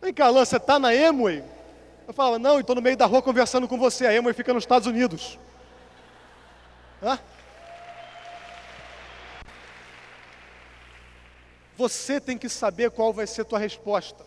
Vem 0.00 0.14
cá, 0.14 0.26
Alan, 0.26 0.44
você 0.44 0.56
está 0.56 0.78
na 0.78 0.94
Emway? 0.94 1.42
Eu 2.06 2.14
falava, 2.14 2.38
não, 2.38 2.60
estou 2.60 2.76
no 2.76 2.80
meio 2.80 2.96
da 2.96 3.06
rua 3.06 3.20
conversando 3.20 3.66
com 3.66 3.76
você. 3.76 4.06
A 4.06 4.16
Emma 4.16 4.32
fica 4.32 4.54
nos 4.54 4.62
Estados 4.62 4.86
Unidos. 4.86 5.36
Hã? 7.02 7.18
Você 11.76 12.20
tem 12.20 12.38
que 12.38 12.48
saber 12.48 12.92
qual 12.92 13.12
vai 13.12 13.26
ser 13.26 13.40
a 13.40 13.46
tua 13.46 13.58
resposta. 13.58 14.24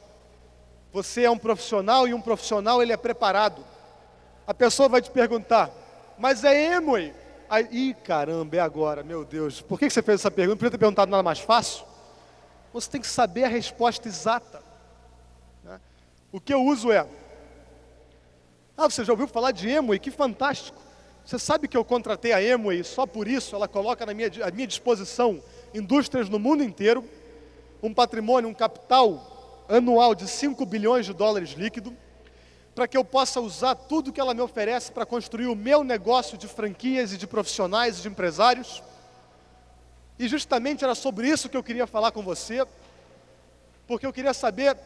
Você 0.91 1.23
é 1.23 1.31
um 1.31 1.37
profissional 1.37 2.09
e 2.09 2.13
um 2.13 2.19
profissional 2.19 2.81
ele 2.81 2.91
é 2.91 2.97
preparado. 2.97 3.71
A 4.45 4.53
pessoa 4.53 4.89
vai 4.89 5.01
te 5.01 5.09
perguntar, 5.09 5.71
mas 6.17 6.43
é 6.43 6.75
Emway? 6.75 7.13
Aí, 7.49 7.67
ih, 7.71 7.93
caramba, 7.93 8.55
é 8.55 8.59
agora, 8.59 9.03
meu 9.03 9.23
Deus. 9.23 9.61
Por 9.61 9.79
que 9.79 9.89
você 9.89 10.01
fez 10.01 10.21
essa 10.21 10.31
pergunta? 10.31 10.57
Podia 10.57 10.71
ter 10.71 10.77
perguntado 10.77 11.09
nada 11.09 11.23
mais 11.23 11.39
fácil? 11.39 11.85
Você 12.73 12.89
tem 12.89 13.01
que 13.01 13.07
saber 13.07 13.43
a 13.43 13.47
resposta 13.47 14.07
exata. 14.07 14.61
Né? 15.63 15.79
O 16.31 16.41
que 16.41 16.53
eu 16.53 16.63
uso 16.63 16.91
é, 16.91 17.05
ah, 18.75 18.89
você 18.89 19.05
já 19.05 19.13
ouviu 19.13 19.27
falar 19.27 19.51
de 19.51 19.69
Emway? 19.69 19.99
Que 19.99 20.09
fantástico. 20.09 20.81
Você 21.23 21.37
sabe 21.37 21.67
que 21.67 21.77
eu 21.77 21.85
contratei 21.85 22.33
a 22.33 22.43
Emway 22.43 22.79
e 22.79 22.83
só 22.83 23.05
por 23.05 23.27
isso 23.27 23.55
ela 23.55 23.67
coloca 23.67 24.05
na 24.05 24.13
minha, 24.13 24.29
à 24.43 24.51
minha 24.51 24.67
disposição 24.67 25.41
indústrias 25.73 26.27
no 26.27 26.39
mundo 26.39 26.63
inteiro, 26.63 27.05
um 27.81 27.93
patrimônio, 27.93 28.49
um 28.49 28.53
capital 28.53 29.65
anual 29.69 30.13
de 30.15 30.27
5 30.27 30.65
bilhões 30.65 31.05
de 31.05 31.13
dólares 31.13 31.51
líquido, 31.51 31.95
para 32.75 32.87
que 32.87 32.97
eu 32.97 33.05
possa 33.05 33.39
usar 33.39 33.75
tudo 33.75 34.11
que 34.11 34.19
ela 34.19 34.33
me 34.33 34.41
oferece 34.41 34.91
para 34.91 35.05
construir 35.05 35.47
o 35.47 35.55
meu 35.55 35.83
negócio 35.83 36.37
de 36.37 36.47
franquias 36.47 37.13
e 37.13 37.17
de 37.17 37.27
profissionais 37.27 37.99
e 37.99 38.01
de 38.01 38.07
empresários. 38.07 38.81
E 40.17 40.27
justamente 40.27 40.83
era 40.83 40.95
sobre 40.95 41.27
isso 41.27 41.49
que 41.49 41.57
eu 41.57 41.63
queria 41.63 41.85
falar 41.85 42.11
com 42.11 42.23
você, 42.23 42.65
porque 43.87 44.05
eu 44.05 44.13
queria 44.13 44.33
saber 44.33 44.77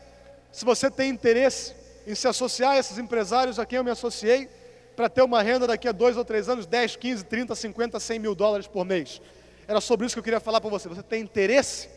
se 0.52 0.66
você 0.66 0.90
tem 0.92 1.10
interesse 1.10 1.76
em 2.06 2.16
se 2.16 2.28
associar 2.28 2.72
a 2.72 2.80
esses 2.80 2.98
empresários 2.98 3.60
a 3.60 3.66
quem 3.66 3.78
eu 3.78 3.84
me 3.84 3.92
associei 3.92 4.50
para 4.96 5.10
ter 5.10 5.22
uma 5.22 5.42
renda 5.42 5.68
daqui 5.68 5.88
a 5.88 5.92
dois 5.92 6.18
ou 6.18 6.26
três 6.26 6.50
anos, 6.50 6.66
10, 6.66 6.96
15, 6.96 7.26
30, 7.26 7.56
50, 7.56 8.00
100 8.00 8.20
mil 8.20 8.34
dólares 8.34 8.68
por 8.68 8.84
mês. 8.84 9.22
Era 9.68 9.80
sobre 9.80 10.06
isso 10.06 10.16
que 10.16 10.20
eu 10.20 10.24
queria 10.24 10.40
falar 10.40 10.60
para 10.60 10.70
você. 10.70 10.90
Você 10.90 11.04
tem 11.04 11.22
interesse? 11.22 11.90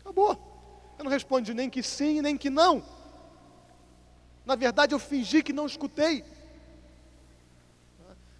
Acabou. 0.00 0.38
Eu 0.98 1.04
não 1.04 1.10
respondi 1.10 1.52
nem 1.52 1.68
que 1.68 1.82
sim, 1.82 2.22
nem 2.22 2.36
que 2.36 2.48
não. 2.48 2.82
Na 4.44 4.56
verdade, 4.56 4.94
eu 4.94 4.98
fingi 4.98 5.42
que 5.42 5.52
não 5.52 5.66
escutei. 5.66 6.24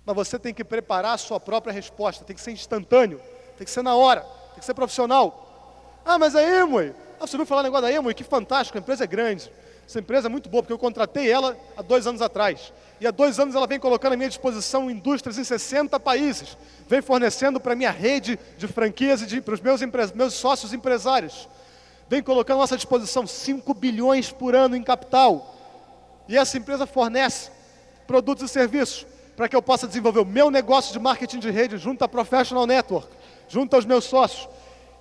Mas 0.05 0.17
você 0.17 0.39
tem 0.39 0.53
que 0.53 0.65
preparar 0.65 1.15
a 1.15 1.19
sua 1.19 1.39
própria 1.39 1.73
resposta, 1.73 2.25
tem 2.25 2.35
que 2.35 2.43
ser 2.43 2.51
instantâneo, 2.51 3.21
tem 3.57 3.65
que 3.65 3.71
ser 3.71 3.83
na 3.83 3.95
hora, 3.95 4.23
tem 4.51 4.59
que 4.59 4.65
ser 4.65 4.75
profissional. 4.75 6.01
Ah, 6.05 6.19
mas 6.19 6.35
é 6.35 6.61
Emway. 6.61 6.93
Ah, 7.21 7.27
você 7.27 7.37
ouviu 7.37 7.47
falar 7.47 7.63
negócio 7.63 7.83
da 7.83 7.93
Emway? 7.93 8.15
Que 8.15 8.25
fantástico, 8.25 8.77
a 8.77 8.81
empresa 8.81 9.05
é 9.05 9.07
grande. 9.07 9.51
Essa 9.87 10.01
empresa 10.01 10.27
é 10.27 10.31
muito 10.31 10.49
boa, 10.49 10.63
porque 10.63 10.73
eu 10.73 10.79
contratei 10.79 11.31
ela 11.31 11.57
há 11.77 11.83
dois 11.83 12.07
anos 12.07 12.23
atrás. 12.23 12.73
E 13.01 13.07
há 13.07 13.11
dois 13.11 13.39
anos 13.39 13.55
ela 13.55 13.67
vem 13.67 13.79
colocando 13.79 14.15
à 14.15 14.17
minha 14.17 14.29
disposição 14.29 14.91
indústrias 14.91 15.39
em 15.39 15.45
60 15.45 15.99
países. 16.01 16.57
Vem 16.89 17.03
fornecendo 17.03 17.61
para 17.61 17.73
a 17.73 17.77
minha 17.77 17.91
rede 17.91 18.39
de 18.57 18.67
franquias 18.67 19.21
e 19.21 19.41
para 19.41 19.55
os 19.55 19.61
meus, 19.61 19.81
meus 20.15 20.35
sócios 20.35 20.73
empresários. 20.73 21.49
Vem 22.09 22.23
colocando 22.23 22.59
à 22.59 22.61
nossa 22.61 22.77
disposição 22.77 23.27
5 23.27 23.75
bilhões 23.75 24.31
por 24.31 24.55
ano 24.55 24.77
em 24.77 24.83
capital. 24.83 25.55
E 26.29 26.37
essa 26.37 26.57
empresa 26.57 26.87
fornece 26.87 27.51
produtos 28.07 28.51
e 28.51 28.53
serviços 28.53 29.07
para 29.37 29.49
que 29.49 29.57
eu 29.57 29.63
possa 29.63 29.87
desenvolver 29.87 30.21
o 30.21 30.27
meu 30.27 30.51
negócio 30.51 30.93
de 30.93 30.99
marketing 30.99 31.39
de 31.39 31.51
rede 31.51 31.79
junto 31.79 32.05
à 32.05 32.09
Professional 32.09 32.67
Network, 32.67 33.09
junto 33.49 33.75
aos 33.75 33.85
meus 33.85 34.05
sócios 34.05 34.49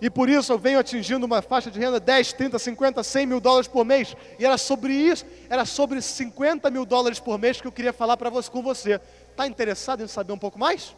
e 0.01 0.09
por 0.09 0.27
isso 0.27 0.51
eu 0.51 0.57
venho 0.57 0.79
atingindo 0.79 1.27
uma 1.27 1.43
faixa 1.43 1.69
de 1.69 1.79
renda 1.79 1.99
10, 1.99 2.33
30, 2.33 2.57
50, 2.57 3.03
100 3.03 3.25
mil 3.27 3.39
dólares 3.39 3.67
por 3.67 3.85
mês. 3.85 4.17
E 4.39 4.43
era 4.43 4.57
sobre 4.57 4.91
isso, 4.91 5.23
era 5.47 5.63
sobre 5.63 6.01
50 6.01 6.71
mil 6.71 6.87
dólares 6.87 7.19
por 7.19 7.37
mês 7.37 7.61
que 7.61 7.67
eu 7.67 7.71
queria 7.71 7.93
falar 7.93 8.17
para 8.17 8.31
você, 8.31 8.49
com 8.49 8.63
você. 8.63 8.99
Está 9.29 9.45
interessado 9.45 10.01
em 10.01 10.07
saber 10.07 10.33
um 10.33 10.39
pouco 10.39 10.57
mais? 10.57 10.95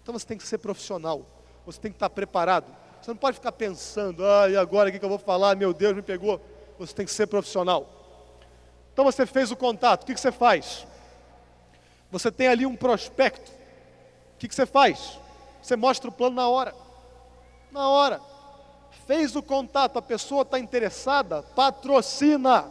Então 0.00 0.16
você 0.16 0.24
tem 0.24 0.38
que 0.38 0.46
ser 0.46 0.58
profissional, 0.58 1.26
você 1.66 1.80
tem 1.80 1.90
que 1.90 1.96
estar 1.96 2.08
preparado. 2.08 2.66
Você 3.02 3.10
não 3.10 3.16
pode 3.16 3.34
ficar 3.34 3.50
pensando, 3.50 4.24
ah, 4.24 4.48
e 4.48 4.56
agora 4.56 4.90
o 4.90 4.92
que 4.92 5.04
eu 5.04 5.08
vou 5.08 5.18
falar? 5.18 5.56
Meu 5.56 5.74
Deus, 5.74 5.94
me 5.96 6.02
pegou. 6.02 6.40
Você 6.78 6.94
tem 6.94 7.04
que 7.04 7.12
ser 7.12 7.26
profissional. 7.26 7.97
Então 8.98 9.04
você 9.04 9.24
fez 9.24 9.52
o 9.52 9.56
contato, 9.56 10.02
o 10.02 10.06
que 10.06 10.16
você 10.16 10.32
faz? 10.32 10.84
Você 12.10 12.32
tem 12.32 12.48
ali 12.48 12.66
um 12.66 12.74
prospecto. 12.74 13.48
O 14.34 14.38
que 14.38 14.52
você 14.52 14.66
faz? 14.66 15.20
Você 15.62 15.76
mostra 15.76 16.10
o 16.10 16.12
plano 16.12 16.34
na 16.34 16.48
hora 16.48 16.74
na 17.70 17.88
hora. 17.88 18.20
Fez 19.06 19.36
o 19.36 19.42
contato, 19.42 20.00
a 20.00 20.02
pessoa 20.02 20.42
está 20.42 20.58
interessada, 20.58 21.44
patrocina. 21.54 22.68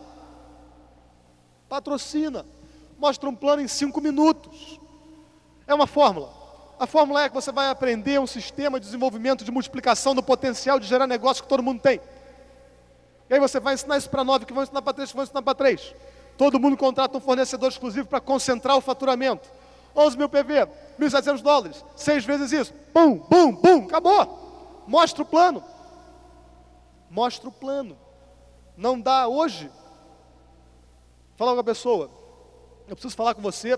Patrocina. 1.69 2.45
Mostra 2.97 3.29
um 3.29 3.35
plano 3.35 3.61
em 3.61 3.67
cinco 3.69 4.01
minutos. 4.01 4.81
É 5.65 5.73
uma 5.73 5.87
fórmula. 5.87 6.33
A 6.77 6.85
fórmula 6.85 7.23
é 7.23 7.29
que 7.29 7.35
você 7.35 7.53
vai 7.53 7.69
aprender 7.69 8.19
um 8.19 8.27
sistema 8.27 8.81
de 8.81 8.85
desenvolvimento 8.85 9.45
de 9.45 9.51
multiplicação 9.51 10.13
do 10.13 10.21
potencial 10.21 10.77
de 10.77 10.87
gerar 10.87 11.07
negócio 11.07 11.41
que 11.41 11.47
todo 11.47 11.63
mundo 11.63 11.79
tem. 11.79 12.01
E 13.29 13.33
aí 13.33 13.39
você 13.39 13.61
vai 13.61 13.75
ensinar 13.75 13.97
isso 13.97 14.09
para 14.09 14.25
nove, 14.25 14.45
que 14.45 14.51
vão 14.51 14.63
ensinar 14.63 14.81
para 14.81 14.91
três, 14.91 15.09
que 15.09 15.15
vão 15.15 15.23
ensinar 15.23 15.41
para 15.41 15.55
três. 15.55 15.95
Todo 16.37 16.59
mundo 16.59 16.77
contrata 16.77 17.17
um 17.17 17.21
fornecedor 17.21 17.69
exclusivo 17.69 18.07
para 18.07 18.21
concentrar 18.21 18.77
o 18.77 18.81
faturamento. 18.81 19.49
11 19.95 20.17
mil 20.17 20.29
PV, 20.29 20.67
1.700 20.99 21.41
dólares, 21.41 21.83
seis 21.95 22.23
vezes 22.23 22.51
isso. 22.51 22.73
Pum, 22.93 23.17
pum, 23.17 23.55
pum, 23.55 23.85
acabou. 23.85 24.83
Mostra 24.87 25.23
o 25.23 25.25
plano. 25.25 25.63
Mostra 27.09 27.49
o 27.49 27.51
plano. 27.51 27.97
Não 28.77 28.99
dá 29.01 29.27
hoje. 29.27 29.71
Fala 31.35 31.53
com 31.55 31.59
a 31.59 31.63
pessoa. 31.63 32.11
Eu 32.87 32.95
preciso 32.95 33.15
falar 33.15 33.33
com 33.33 33.41
você. 33.41 33.77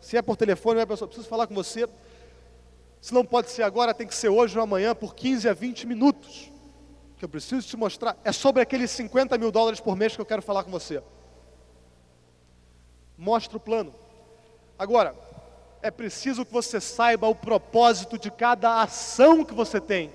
Se 0.00 0.18
é 0.18 0.22
por 0.22 0.36
telefone, 0.36 0.80
é 0.80 0.86
pessoa, 0.86 1.06
eu 1.06 1.08
preciso 1.08 1.28
falar 1.28 1.46
com 1.46 1.54
você. 1.54 1.88
Se 3.00 3.14
não 3.14 3.24
pode 3.24 3.50
ser 3.50 3.62
agora, 3.62 3.94
tem 3.94 4.06
que 4.06 4.14
ser 4.14 4.28
hoje 4.28 4.56
ou 4.56 4.62
amanhã, 4.62 4.94
por 4.94 5.14
15 5.14 5.48
a 5.48 5.54
20 5.54 5.86
minutos. 5.86 6.50
Que 7.16 7.24
eu 7.24 7.28
preciso 7.28 7.66
te 7.66 7.76
mostrar. 7.76 8.16
É 8.22 8.32
sobre 8.32 8.60
aqueles 8.60 8.90
50 8.90 9.38
mil 9.38 9.50
dólares 9.50 9.80
por 9.80 9.96
mês 9.96 10.14
que 10.14 10.20
eu 10.20 10.26
quero 10.26 10.42
falar 10.42 10.62
com 10.62 10.70
você. 10.70 11.02
Mostra 13.16 13.56
o 13.56 13.60
plano. 13.60 13.94
Agora, 14.78 15.14
é 15.82 15.90
preciso 15.90 16.44
que 16.44 16.52
você 16.52 16.80
saiba 16.80 17.28
o 17.28 17.34
propósito 17.34 18.18
de 18.18 18.30
cada 18.30 18.80
ação 18.80 19.44
que 19.44 19.54
você 19.54 19.80
tem. 19.80 20.10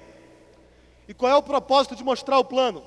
E 1.08 1.14
qual 1.14 1.32
é 1.32 1.36
o 1.36 1.44
propósito 1.44 1.96
de 1.96 2.04
mostrar 2.04 2.40
o 2.40 2.46
plano? 2.46 2.84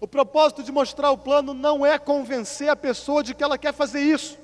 O 0.00 0.06
propósito 0.06 0.62
de 0.62 0.70
mostrar 0.70 1.10
o 1.10 1.18
plano 1.18 1.54
não 1.54 1.84
é 1.84 1.98
convencer 1.98 2.68
a 2.68 2.76
pessoa 2.76 3.22
de 3.22 3.34
que 3.34 3.42
ela 3.42 3.56
quer 3.56 3.72
fazer 3.72 4.00
isso. 4.00 4.36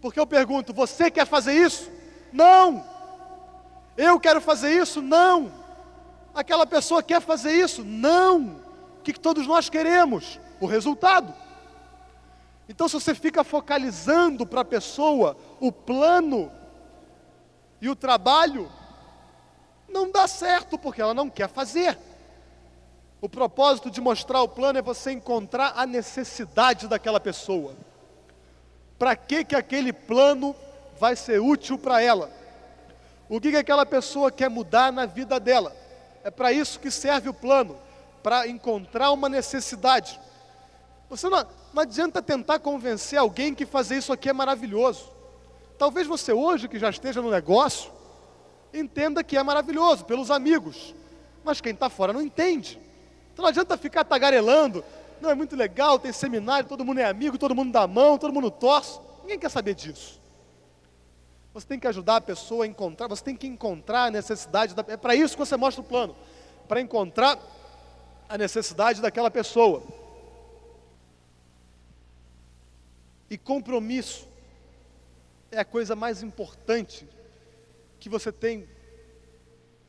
Porque 0.00 0.18
eu 0.18 0.26
pergunto, 0.26 0.72
você 0.72 1.10
quer 1.10 1.26
fazer 1.26 1.52
isso? 1.52 1.90
Não. 2.32 2.84
Eu 3.96 4.18
quero 4.18 4.40
fazer 4.40 4.72
isso? 4.72 5.02
Não. 5.02 5.52
Aquela 6.34 6.66
pessoa 6.66 7.02
quer 7.02 7.20
fazer 7.20 7.52
isso? 7.52 7.84
Não. 7.84 8.56
O 8.98 9.02
que 9.02 9.12
todos 9.12 9.46
nós 9.46 9.68
queremos? 9.68 10.40
O 10.58 10.66
resultado. 10.66 11.32
Então, 12.70 12.86
se 12.86 12.94
você 12.94 13.16
fica 13.16 13.42
focalizando 13.42 14.46
para 14.46 14.60
a 14.60 14.64
pessoa 14.64 15.36
o 15.58 15.72
plano 15.72 16.52
e 17.80 17.88
o 17.88 17.96
trabalho, 17.96 18.70
não 19.88 20.08
dá 20.08 20.28
certo, 20.28 20.78
porque 20.78 21.02
ela 21.02 21.12
não 21.12 21.28
quer 21.28 21.48
fazer. 21.48 21.98
O 23.20 23.28
propósito 23.28 23.90
de 23.90 24.00
mostrar 24.00 24.40
o 24.42 24.48
plano 24.48 24.78
é 24.78 24.82
você 24.82 25.10
encontrar 25.10 25.72
a 25.74 25.84
necessidade 25.84 26.86
daquela 26.86 27.18
pessoa. 27.18 27.74
Para 28.96 29.16
que, 29.16 29.44
que 29.44 29.56
aquele 29.56 29.92
plano 29.92 30.54
vai 30.96 31.16
ser 31.16 31.40
útil 31.40 31.76
para 31.76 32.00
ela? 32.00 32.30
O 33.28 33.40
que, 33.40 33.50
que 33.50 33.56
aquela 33.56 33.84
pessoa 33.84 34.30
quer 34.30 34.48
mudar 34.48 34.92
na 34.92 35.06
vida 35.06 35.40
dela? 35.40 35.76
É 36.22 36.30
para 36.30 36.52
isso 36.52 36.78
que 36.78 36.92
serve 36.92 37.28
o 37.28 37.34
plano, 37.34 37.76
para 38.22 38.46
encontrar 38.46 39.10
uma 39.10 39.28
necessidade. 39.28 40.20
Você 41.10 41.28
não, 41.28 41.44
não 41.74 41.82
adianta 41.82 42.22
tentar 42.22 42.60
convencer 42.60 43.18
alguém 43.18 43.52
que 43.52 43.66
fazer 43.66 43.96
isso 43.96 44.12
aqui 44.12 44.28
é 44.28 44.32
maravilhoso. 44.32 45.10
Talvez 45.76 46.06
você 46.06 46.32
hoje, 46.32 46.68
que 46.68 46.78
já 46.78 46.88
esteja 46.88 47.20
no 47.20 47.30
negócio, 47.30 47.90
entenda 48.72 49.24
que 49.24 49.36
é 49.36 49.42
maravilhoso 49.42 50.04
pelos 50.04 50.30
amigos, 50.30 50.94
mas 51.42 51.60
quem 51.60 51.72
está 51.72 51.90
fora 51.90 52.12
não 52.12 52.22
entende. 52.22 52.80
Então 53.32 53.42
não 53.42 53.48
adianta 53.48 53.76
ficar 53.76 54.04
tagarelando, 54.04 54.84
não 55.20 55.28
é 55.30 55.34
muito 55.34 55.56
legal, 55.56 55.98
tem 55.98 56.12
seminário, 56.12 56.68
todo 56.68 56.84
mundo 56.84 57.00
é 57.00 57.04
amigo, 57.04 57.36
todo 57.36 57.56
mundo 57.56 57.72
dá 57.72 57.88
mão, 57.88 58.16
todo 58.16 58.32
mundo 58.32 58.50
torce. 58.50 59.00
Ninguém 59.22 59.38
quer 59.38 59.50
saber 59.50 59.74
disso. 59.74 60.20
Você 61.52 61.66
tem 61.66 61.80
que 61.80 61.88
ajudar 61.88 62.16
a 62.16 62.20
pessoa 62.20 62.64
a 62.64 62.68
encontrar, 62.68 63.08
você 63.08 63.24
tem 63.24 63.34
que 63.34 63.48
encontrar 63.48 64.04
a 64.04 64.10
necessidade, 64.12 64.74
da, 64.76 64.84
é 64.86 64.96
para 64.96 65.16
isso 65.16 65.34
que 65.34 65.44
você 65.44 65.56
mostra 65.56 65.82
o 65.82 65.84
plano, 65.84 66.14
para 66.68 66.80
encontrar 66.80 67.36
a 68.28 68.38
necessidade 68.38 69.02
daquela 69.02 69.28
pessoa. 69.28 69.82
E 73.30 73.38
compromisso 73.38 74.28
é 75.52 75.60
a 75.60 75.64
coisa 75.64 75.94
mais 75.94 76.20
importante 76.20 77.08
que 78.00 78.08
você 78.08 78.32
tem 78.32 78.68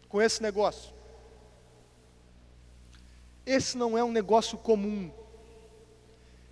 com 0.08 0.22
esse 0.22 0.44
negócio. 0.44 0.94
Esse 3.44 3.76
não 3.78 3.98
é 3.98 4.04
um 4.04 4.12
negócio 4.12 4.58
comum. 4.60 5.12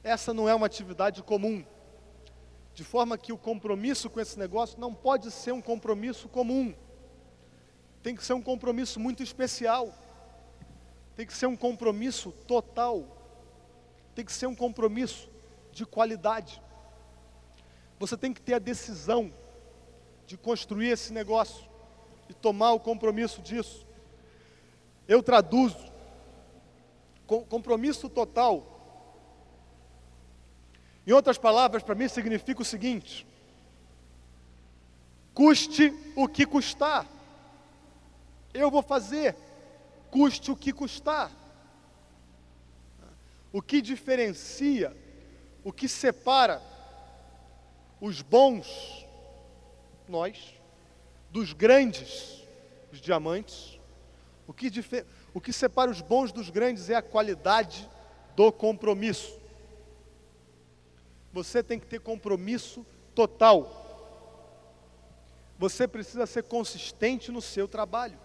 Essa 0.03 0.33
não 0.33 0.49
é 0.49 0.55
uma 0.55 0.65
atividade 0.65 1.21
comum. 1.21 1.63
De 2.73 2.83
forma 2.83 3.17
que 3.17 3.31
o 3.31 3.37
compromisso 3.37 4.09
com 4.09 4.19
esse 4.19 4.39
negócio 4.39 4.79
não 4.79 4.93
pode 4.93 5.29
ser 5.29 5.51
um 5.51 5.61
compromisso 5.61 6.27
comum. 6.27 6.73
Tem 8.01 8.15
que 8.15 8.23
ser 8.23 8.33
um 8.33 8.41
compromisso 8.41 8.99
muito 8.99 9.21
especial. 9.21 9.93
Tem 11.15 11.27
que 11.27 11.33
ser 11.33 11.45
um 11.45 11.55
compromisso 11.55 12.31
total. 12.47 13.05
Tem 14.15 14.25
que 14.25 14.31
ser 14.31 14.47
um 14.47 14.55
compromisso 14.55 15.29
de 15.71 15.85
qualidade. 15.85 16.61
Você 17.99 18.15
tem 18.15 18.33
que 18.33 18.41
ter 18.41 18.53
a 18.53 18.59
decisão 18.59 19.31
de 20.25 20.37
construir 20.37 20.87
esse 20.87 21.11
negócio 21.11 21.69
e 22.29 22.33
tomar 22.33 22.71
o 22.71 22.79
compromisso 22.79 23.41
disso. 23.41 23.85
Eu 25.07 25.21
traduzo 25.21 25.89
compromisso 27.27 28.09
total. 28.09 28.63
Em 31.05 31.11
outras 31.11 31.37
palavras, 31.37 31.83
para 31.83 31.93
mim 31.93 32.07
significa 32.07 32.61
o 32.61 32.65
seguinte: 32.65 33.27
custe 35.33 35.93
o 36.15 36.27
que 36.27 36.45
custar. 36.45 37.05
Eu 38.53 38.71
vou 38.71 38.81
fazer, 38.81 39.35
custe 40.09 40.51
o 40.51 40.55
que 40.55 40.71
custar. 40.71 41.31
O 43.51 43.61
que 43.61 43.81
diferencia, 43.81 44.95
o 45.63 45.73
que 45.73 45.87
separa 45.87 46.61
os 48.01 48.21
bons, 48.21 49.05
nós, 50.07 50.53
dos 51.29 51.53
grandes, 51.53 52.43
os 52.91 52.99
diamantes. 52.99 53.79
O 54.47 54.53
que, 54.53 54.71
o 55.33 55.41
que 55.41 55.53
separa 55.53 55.91
os 55.91 56.01
bons 56.01 56.31
dos 56.31 56.49
grandes 56.49 56.89
é 56.89 56.95
a 56.95 57.01
qualidade 57.01 57.87
do 58.35 58.51
compromisso. 58.51 59.37
Você 61.31 61.61
tem 61.61 61.79
que 61.79 61.85
ter 61.85 61.99
compromisso 61.99 62.85
total. 63.13 63.87
Você 65.57 65.87
precisa 65.87 66.25
ser 66.25 66.43
consistente 66.43 67.31
no 67.31 67.41
seu 67.41 67.67
trabalho. 67.67 68.17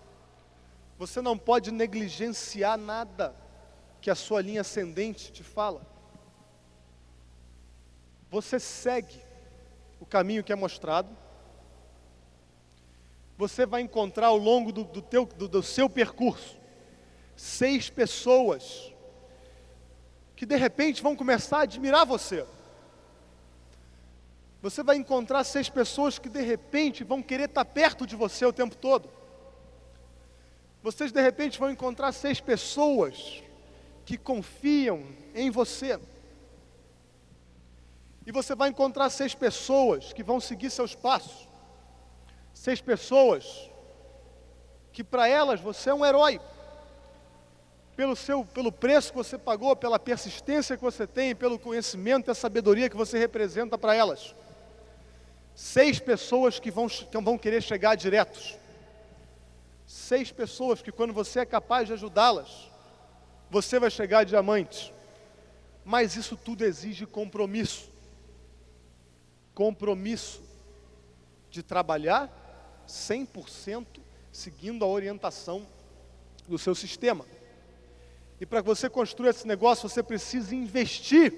Você 0.99 1.21
não 1.21 1.37
pode 1.37 1.71
negligenciar 1.73 2.79
nada 2.79 3.35
que 4.01 4.11
a 4.11 4.15
sua 4.15 4.41
linha 4.41 4.61
ascendente 4.61 5.33
te 5.33 5.43
fala. 5.43 5.85
Você 8.31 8.61
segue 8.61 9.24
o 10.05 10.07
caminho 10.07 10.45
que 10.45 10.53
é 10.53 10.57
mostrado. 10.57 11.09
Você 13.39 13.65
vai 13.65 13.81
encontrar 13.81 14.27
ao 14.27 14.37
longo 14.37 14.71
do, 14.71 14.85
do, 14.85 15.01
teu, 15.01 15.25
do, 15.25 15.49
do 15.49 15.63
seu 15.63 15.89
percurso 15.89 16.63
seis 17.35 17.91
pessoas 17.91 18.93
que 20.37 20.47
de 20.47 20.57
repente 20.57 21.03
vão 21.03 21.17
começar 21.17 21.59
a 21.59 21.63
admirar 21.63 22.05
você. 22.05 22.47
Você 24.61 24.83
vai 24.83 24.97
encontrar 24.97 25.43
seis 25.43 25.71
pessoas 25.71 26.19
que 26.19 26.29
de 26.29 26.43
repente 26.43 27.03
vão 27.03 27.23
querer 27.23 27.49
estar 27.49 27.65
perto 27.65 28.07
de 28.07 28.15
você 28.15 28.45
o 28.45 28.53
tempo 28.53 28.77
todo. 28.77 29.09
Vocês 30.83 31.11
de 31.11 31.21
repente 31.21 31.59
vão 31.59 31.71
encontrar 31.71 32.13
seis 32.13 32.41
pessoas 32.41 33.43
que 34.05 34.19
confiam 34.19 35.03
em 35.35 35.51
você. 35.51 35.99
E 38.27 38.33
você 38.33 38.55
vai 38.55 38.71
encontrar 38.71 39.11
seis 39.11 39.35
pessoas 39.35 40.13
que 40.13 40.23
vão 40.23 40.41
seguir 40.41 40.71
seus 40.71 40.95
passos. 40.95 41.47
Seis 42.53 42.81
pessoas 42.81 43.71
que 44.93 45.05
para 45.05 45.29
elas 45.29 45.61
você 45.61 45.91
é 45.91 45.95
um 45.95 46.05
herói. 46.05 46.41
Pelo, 47.95 48.17
seu, 48.17 48.45
pelo 48.45 48.73
preço 48.73 49.11
que 49.11 49.17
você 49.17 49.37
pagou, 49.37 49.77
pela 49.77 49.99
persistência 49.99 50.77
que 50.77 50.83
você 50.83 51.07
tem, 51.07 51.35
pelo 51.35 51.59
conhecimento 51.59 52.29
e 52.29 52.33
a 52.33 52.35
sabedoria 52.35 52.89
que 52.89 52.97
você 52.97 53.19
representa 53.19 53.77
para 53.77 53.95
elas. 53.95 54.35
Seis 55.55 56.01
pessoas 56.01 56.59
que 56.59 56.71
vão, 56.71 56.89
que 56.89 57.19
vão 57.19 57.39
querer 57.39 57.63
chegar 57.63 57.95
diretos. 57.95 58.57
Seis 59.87 60.33
pessoas 60.33 60.83
que, 60.83 60.91
quando 60.91 61.13
você 61.13 61.41
é 61.41 61.47
capaz 61.47 61.87
de 61.87 61.93
ajudá-las, 61.93 62.69
você 63.51 63.79
vai 63.79 63.91
chegar 63.91 64.21
a 64.21 64.25
diamante. 64.25 64.93
Mas 65.85 66.17
isso 66.17 66.37
tudo 66.37 66.65
exige 66.65 67.07
compromisso 67.07 67.94
compromisso 69.55 70.43
de 71.51 71.63
trabalhar 71.63 72.29
100% 72.89 73.87
seguindo 74.33 74.85
a 74.85 74.89
orientação 74.89 75.67
do 76.49 76.59
seu 76.59 76.75
sistema. 76.75 77.25
E 78.41 78.45
para 78.45 78.61
que 78.61 78.67
você 78.67 78.91
construa 78.91 79.31
esse 79.31 79.47
negócio, 79.47 79.89
você 79.89 80.03
precisa 80.03 80.55
investir. 80.55 81.33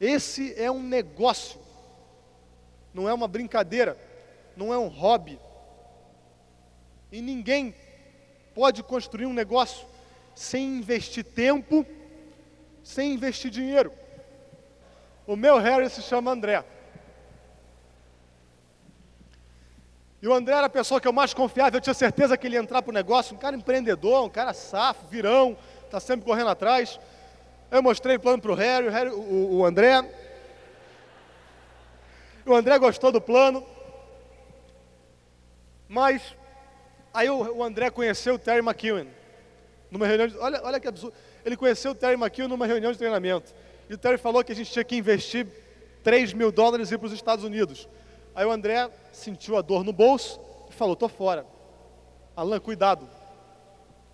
Esse 0.00 0.52
é 0.60 0.70
um 0.70 0.82
negócio. 0.82 1.60
não 2.92 3.08
é 3.08 3.14
uma 3.14 3.28
brincadeira, 3.28 3.96
não 4.56 4.72
é 4.72 4.78
um 4.78 4.88
hobby. 4.88 5.38
E 7.12 7.20
ninguém 7.20 7.74
pode 8.54 8.82
construir 8.82 9.26
um 9.26 9.32
negócio 9.32 9.86
sem 10.34 10.78
investir 10.78 11.24
tempo, 11.24 11.86
sem 12.82 13.14
investir 13.14 13.50
dinheiro. 13.50 13.92
O 15.26 15.34
meu 15.34 15.58
Harry 15.58 15.90
se 15.90 16.02
chama 16.02 16.30
André. 16.30 16.64
E 20.22 20.28
o 20.28 20.32
André 20.32 20.54
era 20.54 20.66
a 20.66 20.70
pessoa 20.70 21.00
que 21.00 21.06
eu 21.06 21.12
mais 21.12 21.34
confiava, 21.34 21.76
eu 21.76 21.80
tinha 21.80 21.94
certeza 21.94 22.36
que 22.36 22.46
ele 22.46 22.56
ia 22.56 22.60
entrar 22.60 22.82
para 22.82 22.90
o 22.90 22.94
negócio, 22.94 23.34
um 23.34 23.38
cara 23.38 23.54
empreendedor, 23.54 24.24
um 24.24 24.30
cara 24.30 24.52
safo, 24.52 25.06
virão, 25.08 25.56
está 25.84 26.00
sempre 26.00 26.24
correndo 26.24 26.50
atrás. 26.50 26.98
Eu 27.70 27.82
mostrei 27.82 28.16
o 28.16 28.20
plano 28.20 28.40
para 28.40 28.52
o 28.52 28.54
Harry, 28.54 28.86
o, 28.86 28.90
Harry 28.90 29.10
o, 29.10 29.56
o 29.56 29.64
André. 29.64 30.08
O 32.44 32.54
André 32.54 32.78
gostou 32.78 33.10
do 33.10 33.20
plano. 33.20 33.66
Mas 35.88 36.34
aí 37.12 37.28
o, 37.28 37.58
o 37.58 37.64
André 37.64 37.90
conheceu 37.90 38.34
o 38.34 38.38
Terry 38.38 38.60
McEwen. 38.60 39.08
Numa 39.90 40.06
reunião 40.06 40.28
de, 40.28 40.38
olha, 40.38 40.60
olha 40.62 40.80
que 40.80 40.88
absurdo. 40.88 41.16
Ele 41.44 41.56
conheceu 41.56 41.92
o 41.92 41.94
Terry 41.94 42.14
McEwen 42.14 42.48
numa 42.48 42.66
reunião 42.66 42.92
de 42.92 42.98
treinamento. 42.98 43.52
E 43.88 43.94
o 43.94 43.98
Terry 43.98 44.18
falou 44.18 44.42
que 44.42 44.52
a 44.52 44.54
gente 44.54 44.70
tinha 44.70 44.84
que 44.84 44.96
investir 44.96 45.46
3 46.02 46.32
mil 46.32 46.50
dólares 46.50 46.90
e 46.90 46.94
ir 46.94 46.98
para 46.98 47.06
os 47.06 47.12
Estados 47.12 47.44
Unidos. 47.44 47.88
Aí 48.34 48.44
o 48.44 48.50
André 48.50 48.90
sentiu 49.12 49.56
a 49.56 49.62
dor 49.62 49.84
no 49.84 49.92
bolso 49.92 50.40
e 50.68 50.72
falou: 50.72 50.96
tô 50.96 51.08
fora. 51.08 51.46
Alan, 52.36 52.60
cuidado. 52.60 53.08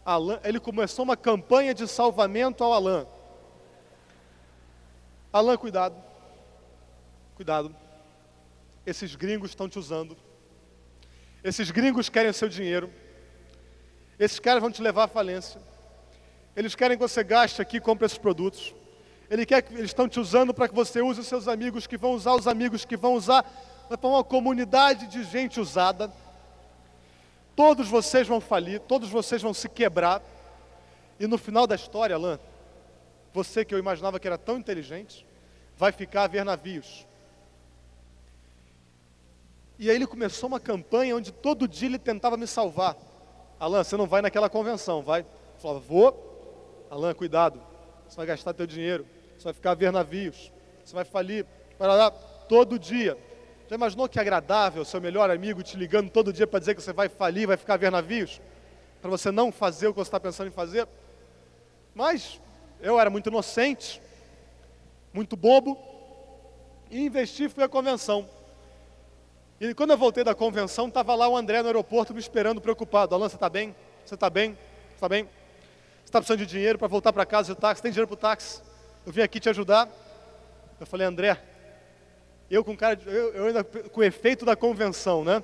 Alan, 0.05 0.41
ele 0.45 0.61
começou 0.61 1.05
uma 1.05 1.17
campanha 1.17 1.75
de 1.75 1.87
salvamento 1.89 2.63
ao 2.63 2.73
Alan. 2.73 3.07
Alan, 5.33 5.57
cuidado. 5.57 5.97
Cuidado. 7.35 7.75
Esses 8.87 9.15
gringos 9.15 9.51
estão 9.51 9.69
te 9.69 9.79
usando. 9.79 10.17
Esses 11.43 11.71
gringos 11.71 12.09
querem 12.09 12.31
o 12.31 12.35
seu 12.35 12.49
dinheiro. 12.49 12.93
Esses 14.19 14.39
caras 14.39 14.61
vão 14.61 14.71
te 14.71 14.81
levar 14.81 15.05
à 15.05 15.09
falência. 15.09 15.61
Eles 16.55 16.75
querem 16.75 16.97
que 16.97 17.03
você 17.03 17.25
gaste 17.25 17.61
aqui 17.61 17.79
e 17.79 17.81
compre 17.81 18.07
esses 18.07 18.19
produtos. 18.19 18.75
Ele 19.33 19.47
quer 19.47 19.63
que 19.63 19.73
eles 19.73 19.87
estão 19.87 20.07
te 20.07 20.21
usando 20.21 20.53
para 20.53 20.69
que 20.69 20.75
você 20.75 21.01
use 21.01 21.21
os 21.21 21.27
seus 21.27 21.49
amigos, 21.49 21.87
que 21.87 21.97
vão 21.97 22.13
usar 22.13 22.35
os 22.35 22.47
amigos, 22.47 22.85
que 22.85 22.99
vão 22.99 23.15
usar 23.15 23.43
para 23.89 24.07
uma 24.07 24.23
comunidade 24.23 25.07
de 25.07 25.25
gente 25.25 25.59
usada. 25.59 26.13
Todos 27.57 27.89
vocês 27.89 28.29
vão 28.29 28.43
falir, 28.43 28.79
todos 28.81 29.09
vocês 29.09 29.41
vão 29.41 29.55
se 29.55 29.71
quebrar. 29.71 30.21
E 31.19 31.27
no 31.27 31.39
final 31.39 31.67
da 31.67 31.75
história, 31.75 32.15
Alain, 32.15 32.39
você 33.33 33.65
que 33.65 33.75
eu 33.75 33.79
imaginava 33.79 34.21
que 34.21 34.27
era 34.27 34.37
tão 34.37 34.59
inteligente, 34.59 35.27
vai 35.79 35.93
ficar 35.93 36.25
a 36.25 36.27
ver 36.27 36.45
navios. 36.45 37.07
E 39.79 39.89
aí 39.89 39.97
ele 39.97 40.07
começou 40.07 40.47
uma 40.47 40.61
campanha 40.61 41.17
onde 41.17 41.33
todo 41.33 41.67
dia 41.67 41.89
ele 41.89 41.99
tentava 41.99 42.37
me 42.37 42.47
salvar. 42.47 42.99
Alan, 43.59 43.83
você 43.83 43.97
não 43.97 44.07
vai 44.07 44.21
naquela 44.21 44.51
convenção, 44.51 45.01
vai? 45.01 45.23
Eu 45.23 45.27
falava, 45.59 45.81
vou. 45.81 46.87
Alan, 46.91 47.15
cuidado, 47.15 47.59
você 48.07 48.17
vai 48.19 48.27
gastar 48.27 48.53
teu 48.53 48.67
dinheiro, 48.67 49.07
você 49.43 49.47
vai 49.47 49.55
ficar 49.55 49.73
a 49.73 49.75
ver 49.75 49.91
navios, 49.91 50.53
você 50.85 50.95
vai 50.95 51.05
falir. 51.05 51.45
Para 51.77 51.95
lá, 51.95 52.11
todo 52.11 52.79
dia. 52.79 53.19
Já 53.69 53.75
imaginou 53.75 54.09
que 54.09 54.21
agradável 54.21 54.85
seu 54.85 55.01
melhor 55.01 55.31
amigo 55.31 55.63
te 55.63 55.77
ligando 55.77 56.11
todo 56.11 56.33
dia 56.33 56.47
para 56.47 56.61
dizer 56.61 56.77
que 56.77 56.83
você 56.83 56.93
vai 56.93 57.09
falir, 57.09 57.47
vai 57.47 57.57
ficar 57.57 57.75
a 57.75 57.77
ver 57.77 57.91
navios? 57.91 58.41
Para 59.01 59.11
você 59.11 59.33
não 59.33 59.51
fazer 59.51 59.89
o 59.89 59.93
que 59.93 59.97
você 59.97 60.09
está 60.09 60.21
pensando 60.21 60.47
em 60.47 60.53
fazer? 60.53 60.87
Mas 61.93 62.41
eu 62.81 63.01
era 63.01 63.11
muito 63.11 63.29
inocente, 63.29 64.01
muito 65.13 65.37
bobo, 65.37 65.77
e 66.89 67.07
investi 67.07 67.49
fui 67.49 67.65
à 67.65 67.69
convenção. 67.69 68.29
E 69.61 69.75
quando 69.75 69.91
eu 69.91 69.99
voltei 69.99 70.23
da 70.23 70.35
convenção, 70.35 70.87
estava 70.87 71.15
lá 71.15 71.29
o 71.29 71.37
André 71.37 71.63
no 71.63 71.69
aeroporto 71.69 72.15
me 72.15 72.21
esperando, 72.21 72.61
preocupado. 72.61 73.15
Alan, 73.15 73.29
você 73.29 73.37
está 73.37 73.49
bem? 73.49 73.75
Você 74.05 74.15
está 74.15 74.31
bem? 74.31 74.53
Você 74.89 74.95
está 74.95 75.09
bem? 75.09 75.25
Você 75.25 75.31
está 76.05 76.19
precisando 76.21 76.39
de 76.39 76.47
dinheiro 76.47 76.79
para 76.79 76.89
voltar 76.89 77.13
para 77.13 77.27
casa 77.27 77.55
de 77.55 77.61
táxi? 77.61 77.83
Tem 77.83 77.91
dinheiro 77.91 78.07
para 78.07 78.15
o 78.15 78.17
táxi? 78.17 78.72
Eu 79.05 79.13
vim 79.13 79.23
aqui 79.23 79.41
te 79.41 79.49
ajudar. 79.49 79.89
Eu 80.79 80.87
falei, 80.87 81.07
André, 81.07 81.41
eu 82.51 82.65
com 82.65 82.77
cara, 82.77 82.97
de, 82.97 83.07
eu, 83.07 83.35
eu 83.35 83.47
ainda 83.47 83.65
com 83.65 84.01
o 84.01 84.05
efeito 84.05 84.45
da 84.45 84.57
convenção, 84.57 85.25
né? 85.25 85.43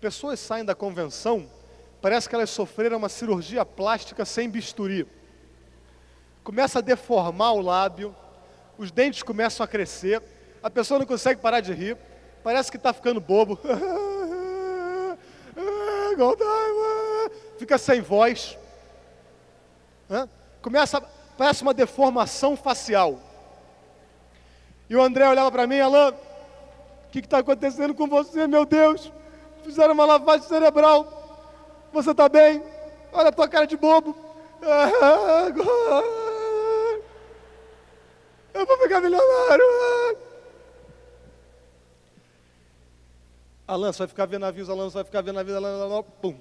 Pessoas 0.00 0.40
saem 0.40 0.64
da 0.64 0.74
convenção, 0.74 1.48
parece 2.00 2.28
que 2.28 2.34
elas 2.34 2.50
sofreram 2.50 2.98
uma 2.98 3.08
cirurgia 3.08 3.64
plástica 3.64 4.24
sem 4.24 4.48
bisturi 4.48 5.06
começa 6.44 6.78
a 6.80 6.82
deformar 6.82 7.54
o 7.54 7.62
lábio, 7.62 8.14
os 8.76 8.90
dentes 8.92 9.22
começam 9.22 9.64
a 9.64 9.66
crescer, 9.66 10.22
a 10.62 10.68
pessoa 10.68 10.98
não 10.98 11.06
consegue 11.06 11.40
parar 11.40 11.60
de 11.60 11.72
rir, 11.72 11.96
parece 12.42 12.70
que 12.70 12.76
está 12.76 12.92
ficando 12.92 13.18
bobo. 13.18 13.58
Fica 17.58 17.78
sem 17.78 18.02
voz. 18.02 18.58
Começa, 20.60 21.02
parece 21.36 21.62
uma 21.62 21.74
deformação 21.74 22.56
facial. 22.56 23.18
E 24.88 24.96
o 24.96 25.02
André 25.02 25.28
olhava 25.28 25.50
para 25.50 25.66
mim, 25.66 25.80
Alain, 25.80 26.12
o 26.12 26.14
que 27.10 27.20
está 27.20 27.38
acontecendo 27.38 27.94
com 27.94 28.06
você, 28.06 28.46
meu 28.46 28.64
Deus? 28.64 29.10
Fizeram 29.62 29.94
uma 29.94 30.04
lavagem 30.04 30.46
cerebral. 30.46 31.24
Você 31.92 32.10
está 32.10 32.28
bem? 32.28 32.62
Olha 33.12 33.28
a 33.28 33.32
tua 33.32 33.48
cara 33.48 33.66
de 33.66 33.76
bobo. 33.76 34.16
Eu 38.52 38.64
vou 38.66 38.78
ficar 38.78 39.00
milionário. 39.00 39.64
Alan, 43.66 43.92
você 43.92 43.98
vai 43.98 44.08
ficar 44.08 44.26
vendo 44.26 44.42
navios, 44.42 44.68
Alan, 44.68 44.84
você 44.84 44.94
vai 44.94 45.04
ficar 45.04 45.22
vendo 45.22 45.36
navios, 45.36 45.56
Alan, 45.56 45.82
Alan, 45.82 46.02
pum. 46.02 46.36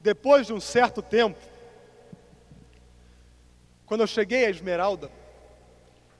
Depois 0.00 0.46
de 0.46 0.52
um 0.52 0.60
certo 0.60 1.02
tempo, 1.02 1.38
quando 3.86 4.00
eu 4.00 4.06
cheguei 4.06 4.44
à 4.44 4.50
Esmeralda, 4.50 5.10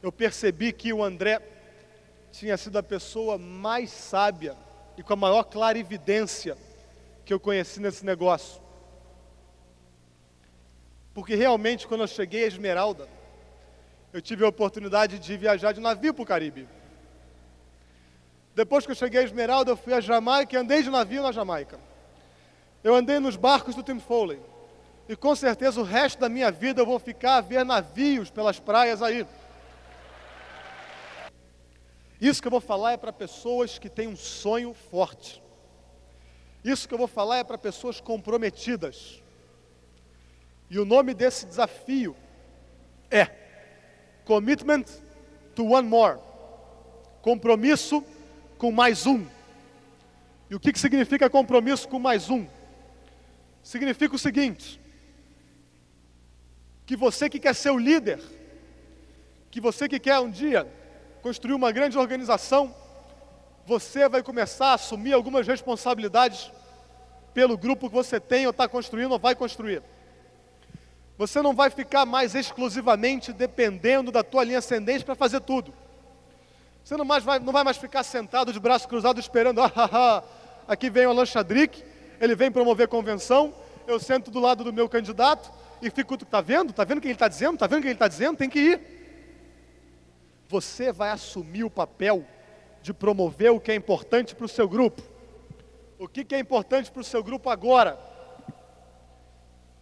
eu 0.02 0.12
percebi 0.12 0.72
que 0.72 0.92
o 0.92 1.02
André 1.02 1.42
tinha 2.30 2.56
sido 2.56 2.78
a 2.78 2.82
pessoa 2.82 3.36
mais 3.36 3.90
sábia 3.90 4.56
e 4.96 5.02
com 5.02 5.12
a 5.12 5.16
maior 5.16 5.42
clarividência 5.44 6.56
que 7.24 7.34
eu 7.34 7.40
conheci 7.40 7.80
nesse 7.80 8.06
negócio. 8.06 8.62
Porque 11.12 11.34
realmente, 11.34 11.88
quando 11.88 12.02
eu 12.02 12.06
cheguei 12.06 12.44
à 12.44 12.46
Esmeralda, 12.46 13.08
eu 14.12 14.22
tive 14.22 14.44
a 14.44 14.48
oportunidade 14.48 15.18
de 15.18 15.36
viajar 15.36 15.72
de 15.72 15.80
navio 15.80 16.14
para 16.14 16.22
o 16.22 16.26
Caribe. 16.26 16.68
Depois 18.54 18.86
que 18.86 18.92
eu 18.92 18.96
cheguei 18.96 19.20
a 19.20 19.24
Esmeralda, 19.24 19.72
eu 19.72 19.76
fui 19.76 19.92
a 19.92 20.00
Jamaica 20.00 20.54
e 20.54 20.58
andei 20.58 20.82
de 20.82 20.90
navio 20.90 21.22
na 21.22 21.32
Jamaica. 21.32 21.80
Eu 22.84 22.94
andei 22.94 23.18
nos 23.18 23.36
barcos 23.36 23.74
do 23.74 23.82
Tim 23.82 23.98
Foley. 23.98 24.40
E 25.08 25.14
com 25.14 25.34
certeza 25.36 25.80
o 25.80 25.84
resto 25.84 26.18
da 26.18 26.28
minha 26.28 26.50
vida 26.50 26.80
eu 26.80 26.86
vou 26.86 26.98
ficar 26.98 27.36
a 27.36 27.40
ver 27.40 27.64
navios 27.64 28.30
pelas 28.30 28.58
praias 28.58 29.02
aí. 29.02 29.26
Isso 32.20 32.40
que 32.40 32.48
eu 32.48 32.50
vou 32.50 32.60
falar 32.60 32.92
é 32.92 32.96
para 32.96 33.12
pessoas 33.12 33.78
que 33.78 33.88
têm 33.88 34.08
um 34.08 34.16
sonho 34.16 34.74
forte. 34.74 35.42
Isso 36.64 36.88
que 36.88 36.94
eu 36.94 36.98
vou 36.98 37.06
falar 37.06 37.38
é 37.38 37.44
para 37.44 37.58
pessoas 37.58 38.00
comprometidas. 38.00 39.22
E 40.68 40.78
o 40.78 40.84
nome 40.84 41.14
desse 41.14 41.46
desafio 41.46 42.16
é 43.10 43.30
Commitment 44.24 44.86
to 45.54 45.64
one 45.64 45.86
more. 45.86 46.18
Compromisso 47.22 48.04
com 48.58 48.72
mais 48.72 49.06
um. 49.06 49.24
E 50.50 50.54
o 50.56 50.60
que, 50.60 50.72
que 50.72 50.78
significa 50.80 51.30
compromisso 51.30 51.88
com 51.88 52.00
mais 52.00 52.28
um? 52.28 52.46
Significa 53.62 54.16
o 54.16 54.18
seguinte: 54.18 54.80
que 56.86 56.96
você 56.96 57.28
que 57.28 57.40
quer 57.40 57.54
ser 57.54 57.70
o 57.70 57.78
líder, 57.78 58.22
que 59.50 59.60
você 59.60 59.88
que 59.88 59.98
quer 59.98 60.20
um 60.20 60.30
dia 60.30 60.66
construir 61.20 61.54
uma 61.54 61.72
grande 61.72 61.98
organização, 61.98 62.72
você 63.66 64.08
vai 64.08 64.22
começar 64.22 64.68
a 64.68 64.74
assumir 64.74 65.12
algumas 65.12 65.44
responsabilidades 65.44 66.52
pelo 67.34 67.58
grupo 67.58 67.88
que 67.88 67.94
você 67.94 68.20
tem 68.20 68.46
ou 68.46 68.52
está 68.52 68.68
construindo 68.68 69.10
ou 69.10 69.18
vai 69.18 69.34
construir. 69.34 69.82
Você 71.18 71.42
não 71.42 71.52
vai 71.52 71.70
ficar 71.70 72.06
mais 72.06 72.36
exclusivamente 72.36 73.32
dependendo 73.32 74.12
da 74.12 74.22
tua 74.22 74.44
linha 74.44 74.58
ascendente 74.58 75.04
para 75.04 75.16
fazer 75.16 75.40
tudo. 75.40 75.74
Você 76.84 76.96
não, 76.96 77.04
mais 77.04 77.24
vai, 77.24 77.40
não 77.40 77.52
vai 77.52 77.64
mais 77.64 77.78
ficar 77.78 78.04
sentado 78.04 78.52
de 78.52 78.60
braço 78.60 78.86
cruzado 78.86 79.18
esperando, 79.18 79.58
ah, 79.64 79.72
ah, 79.74 79.88
ah, 79.92 80.22
aqui 80.68 80.88
vem 80.88 81.06
o 81.06 81.10
Alan 81.10 81.26
Chadrick, 81.26 81.82
ele 82.20 82.36
vem 82.36 82.52
promover 82.52 82.86
convenção, 82.86 83.52
eu 83.88 83.98
sento 83.98 84.30
do 84.30 84.38
lado 84.38 84.62
do 84.62 84.72
meu 84.72 84.88
candidato 84.88 85.50
e 85.82 85.90
fico, 85.90 86.14
está 86.14 86.40
vendo? 86.40 86.70
Está 86.70 86.84
vendo 86.84 86.98
o 86.98 87.00
que 87.00 87.08
ele 87.08 87.14
está 87.14 87.28
dizendo? 87.28 87.54
Está 87.54 87.66
vendo 87.66 87.78
o 87.78 87.82
que 87.82 87.88
ele 87.88 87.94
está 87.94 88.08
dizendo? 88.08 88.36
Tem 88.36 88.48
que 88.48 88.58
ir. 88.58 88.80
Você 90.48 90.92
vai 90.92 91.10
assumir 91.10 91.64
o 91.64 91.70
papel 91.70 92.24
de 92.82 92.92
promover 92.92 93.50
o 93.50 93.60
que 93.60 93.72
é 93.72 93.74
importante 93.74 94.34
para 94.34 94.46
o 94.46 94.48
seu 94.48 94.68
grupo. 94.68 95.02
O 95.98 96.06
que, 96.06 96.24
que 96.24 96.34
é 96.34 96.38
importante 96.38 96.90
para 96.90 97.00
o 97.00 97.04
seu 97.04 97.22
grupo 97.22 97.50
agora? 97.50 97.98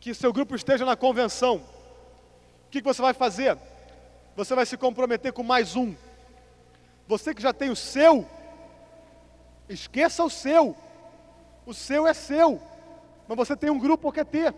que 0.04 0.12
seu 0.12 0.34
grupo 0.34 0.54
esteja 0.54 0.84
na 0.84 0.96
convenção. 0.96 1.62
O 2.66 2.70
que 2.70 2.82
você 2.82 3.00
vai 3.00 3.14
fazer? 3.14 3.56
Você 4.36 4.54
vai 4.54 4.66
se 4.66 4.76
comprometer 4.76 5.32
com 5.32 5.42
mais 5.42 5.76
um. 5.76 5.94
Você 7.08 7.34
que 7.34 7.40
já 7.40 7.54
tem 7.54 7.70
o 7.70 7.76
seu, 7.76 8.28
esqueça 9.66 10.22
o 10.22 10.28
seu. 10.28 10.76
O 11.64 11.72
seu 11.72 12.06
é 12.06 12.12
seu. 12.12 12.60
Mas 13.26 13.34
você 13.34 13.56
tem 13.56 13.70
um 13.70 13.78
grupo 13.78 14.12
que 14.12 14.22
quer 14.22 14.26
ter. 14.26 14.54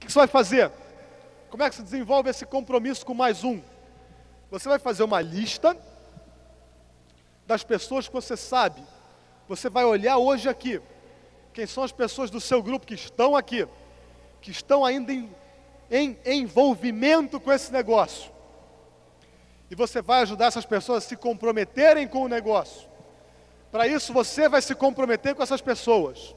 Que 0.00 0.10
você 0.10 0.18
vai 0.18 0.26
fazer? 0.26 0.72
Como 1.50 1.62
é 1.62 1.68
que 1.68 1.76
se 1.76 1.82
desenvolve 1.82 2.30
esse 2.30 2.46
compromisso 2.46 3.04
com 3.04 3.14
mais 3.14 3.44
um? 3.44 3.60
Você 4.50 4.68
vai 4.68 4.78
fazer 4.78 5.04
uma 5.04 5.20
lista 5.20 5.76
das 7.46 7.62
pessoas 7.62 8.08
que 8.08 8.14
você 8.14 8.36
sabe. 8.36 8.82
Você 9.48 9.68
vai 9.68 9.84
olhar 9.84 10.18
hoje 10.18 10.48
aqui 10.48 10.80
quem 11.52 11.66
são 11.66 11.82
as 11.82 11.92
pessoas 11.92 12.30
do 12.30 12.40
seu 12.40 12.62
grupo 12.62 12.86
que 12.86 12.94
estão 12.94 13.36
aqui, 13.36 13.66
que 14.40 14.50
estão 14.50 14.84
ainda 14.84 15.12
em, 15.12 15.28
em 15.90 16.18
envolvimento 16.24 17.38
com 17.38 17.52
esse 17.52 17.72
negócio. 17.72 18.30
E 19.70 19.74
você 19.74 20.00
vai 20.00 20.22
ajudar 20.22 20.46
essas 20.46 20.64
pessoas 20.64 21.04
a 21.04 21.08
se 21.08 21.16
comprometerem 21.16 22.08
com 22.08 22.22
o 22.22 22.28
negócio. 22.28 22.88
Para 23.70 23.86
isso, 23.86 24.12
você 24.12 24.48
vai 24.48 24.62
se 24.62 24.74
comprometer 24.74 25.34
com 25.34 25.42
essas 25.42 25.60
pessoas. 25.60 26.34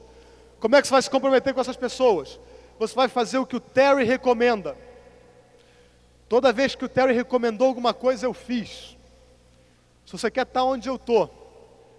Como 0.60 0.76
é 0.76 0.80
que 0.80 0.86
você 0.86 0.92
vai 0.92 1.02
se 1.02 1.10
comprometer 1.10 1.52
com 1.52 1.60
essas 1.60 1.76
pessoas? 1.76 2.38
Você 2.78 2.94
vai 2.94 3.08
fazer 3.08 3.38
o 3.38 3.46
que 3.46 3.56
o 3.56 3.60
Terry 3.60 4.04
recomenda. 4.04 4.76
Toda 6.28 6.52
vez 6.52 6.74
que 6.74 6.84
o 6.84 6.88
Terry 6.88 7.12
recomendou 7.12 7.68
alguma 7.68 7.94
coisa, 7.94 8.26
eu 8.26 8.34
fiz. 8.34 8.96
Se 10.04 10.12
você 10.12 10.30
quer 10.30 10.42
estar 10.42 10.64
onde 10.64 10.88
eu 10.88 10.96
estou, 10.96 11.28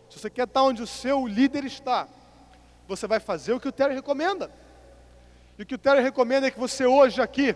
se 0.10 0.20
você 0.20 0.30
quer 0.30 0.44
estar 0.44 0.64
onde 0.64 0.82
o 0.82 0.88
seu 0.88 1.26
líder 1.26 1.64
está, 1.66 2.08
você 2.88 3.08
vai 3.08 3.20
fazer 3.20 3.54
o 3.54 3.60
que 3.60 3.68
o 3.68 3.72
Terry 3.72 3.94
recomenda. 3.94 4.52
E 5.58 5.64
o 5.64 5.66
que 5.66 5.76
o 5.76 5.78
Terry 5.78 6.02
recomenda 6.02 6.48
é 6.48 6.52
que 6.52 6.60
você 6.60 6.86
hoje 6.86 7.22
aqui 7.22 7.56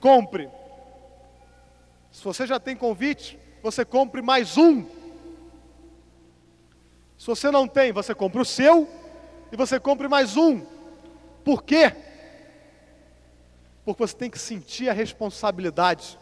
compre. 0.00 0.48
Se 2.12 2.22
você 2.22 2.46
já 2.46 2.60
tem 2.60 2.76
convite, 2.76 3.38
você 3.62 3.84
compre 3.84 4.20
mais 4.20 4.56
um. 4.56 4.84
Se 7.16 7.26
você 7.26 7.50
não 7.50 7.68
tem, 7.68 7.92
você 7.92 8.14
compra 8.14 8.42
o 8.42 8.44
seu 8.44 8.88
e 9.52 9.56
você 9.56 9.78
compre 9.78 10.08
mais 10.08 10.36
um. 10.36 10.64
Por 11.44 11.62
quê? 11.62 11.94
Porque 13.84 14.06
você 14.06 14.16
tem 14.16 14.30
que 14.30 14.38
sentir 14.38 14.88
a 14.88 14.92
responsabilidade 14.92 16.18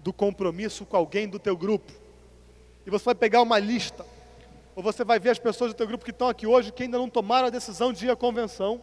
do 0.00 0.12
compromisso 0.12 0.86
com 0.86 0.96
alguém 0.96 1.28
do 1.28 1.38
teu 1.38 1.56
grupo. 1.56 1.92
E 2.86 2.90
você 2.90 3.04
vai 3.04 3.14
pegar 3.14 3.42
uma 3.42 3.58
lista 3.58 4.04
ou 4.78 4.82
você 4.82 5.02
vai 5.04 5.18
ver 5.18 5.30
as 5.30 5.38
pessoas 5.40 5.72
do 5.72 5.76
teu 5.76 5.88
grupo 5.88 6.04
que 6.04 6.12
estão 6.12 6.28
aqui 6.28 6.46
hoje 6.46 6.70
que 6.70 6.84
ainda 6.84 6.98
não 6.98 7.10
tomaram 7.10 7.48
a 7.48 7.50
decisão 7.50 7.92
de 7.92 8.06
ir 8.06 8.10
à 8.10 8.16
convenção. 8.16 8.80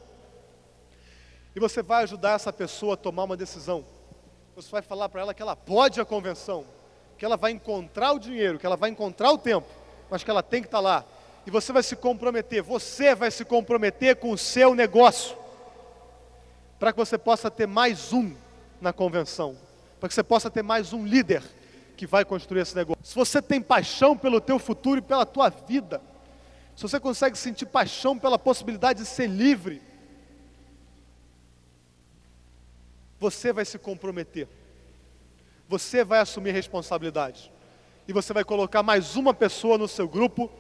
E 1.55 1.60
você 1.60 1.81
vai 1.81 2.03
ajudar 2.03 2.34
essa 2.34 2.51
pessoa 2.51 2.95
a 2.95 2.97
tomar 2.97 3.23
uma 3.23 3.38
decisão. 3.38 3.86
Você 4.58 4.69
vai 4.69 4.81
falar 4.81 5.08
para 5.08 5.21
ela 5.21 5.34
que 5.34 5.41
ela 5.41 5.55
pode 5.55 5.99
ir 5.99 6.01
à 6.01 6.05
convenção, 6.05 6.65
que 7.17 7.23
ela 7.23 7.38
vai 7.38 7.51
encontrar 7.51 8.12
o 8.12 8.19
dinheiro, 8.19 8.60
que 8.60 8.65
ela 8.65 8.75
vai 8.75 8.89
encontrar 8.89 9.31
o 9.31 9.38
tempo, 9.38 9.67
mas 10.10 10.21
que 10.21 10.29
ela 10.29 10.43
tem 10.43 10.62
que 10.62 10.67
estar 10.67 10.81
lá. 10.81 11.05
E 11.47 11.49
você 11.49 11.71
vai 11.71 11.81
se 11.81 11.95
comprometer, 11.95 12.62
você 12.62 13.15
vai 13.15 13.31
se 13.31 13.45
comprometer 13.45 14.17
com 14.17 14.31
o 14.31 14.38
seu 14.38 14.75
negócio, 14.75 15.38
para 16.79 16.91
que 16.91 16.97
você 16.97 17.17
possa 17.17 17.49
ter 17.49 17.67
mais 17.67 18.11
um 18.11 18.35
na 18.81 18.91
convenção, 18.91 19.55
para 19.99 20.09
que 20.09 20.15
você 20.15 20.23
possa 20.23 20.49
ter 20.49 20.61
mais 20.61 20.93
um 20.93 21.05
líder 21.05 21.43
que 21.95 22.05
vai 22.05 22.25
construir 22.25 22.61
esse 22.61 22.75
negócio. 22.75 23.03
Se 23.03 23.15
você 23.15 23.41
tem 23.41 23.61
paixão 23.61 24.17
pelo 24.17 24.41
teu 24.41 24.59
futuro 24.59 24.99
e 24.99 25.01
pela 25.01 25.25
tua 25.25 25.49
vida, 25.49 26.01
se 26.75 26.81
você 26.81 26.99
consegue 26.99 27.38
sentir 27.38 27.65
paixão 27.65 28.19
pela 28.19 28.38
possibilidade 28.38 28.99
de 28.99 29.05
ser 29.05 29.27
livre, 29.27 29.81
você 33.17 33.53
vai 33.53 33.63
se 33.63 33.79
comprometer. 33.79 34.47
Você 35.69 36.03
vai 36.03 36.19
assumir 36.19 36.51
responsabilidade. 36.51 37.51
E 38.07 38.13
você 38.13 38.33
vai 38.33 38.43
colocar 38.43 38.83
mais 38.83 39.15
uma 39.15 39.33
pessoa 39.33 39.77
no 39.77 39.88
seu 39.88 40.07
grupo 40.07 40.51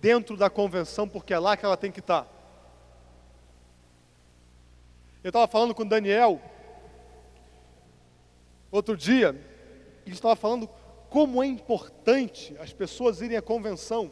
dentro 0.00 0.36
da 0.36 0.50
convenção, 0.50 1.06
porque 1.06 1.32
é 1.32 1.38
lá 1.38 1.56
que 1.56 1.64
ela 1.64 1.76
tem 1.76 1.92
que 1.92 2.00
estar. 2.00 2.26
Eu 5.22 5.28
estava 5.28 5.46
falando 5.46 5.74
com 5.74 5.82
o 5.82 5.88
Daniel 5.88 6.40
outro 8.70 8.96
dia, 8.96 9.28
ele 10.04 10.14
estava 10.14 10.34
falando 10.34 10.68
como 11.10 11.42
é 11.42 11.46
importante 11.46 12.56
as 12.58 12.72
pessoas 12.72 13.20
irem 13.20 13.36
à 13.36 13.42
convenção. 13.42 14.10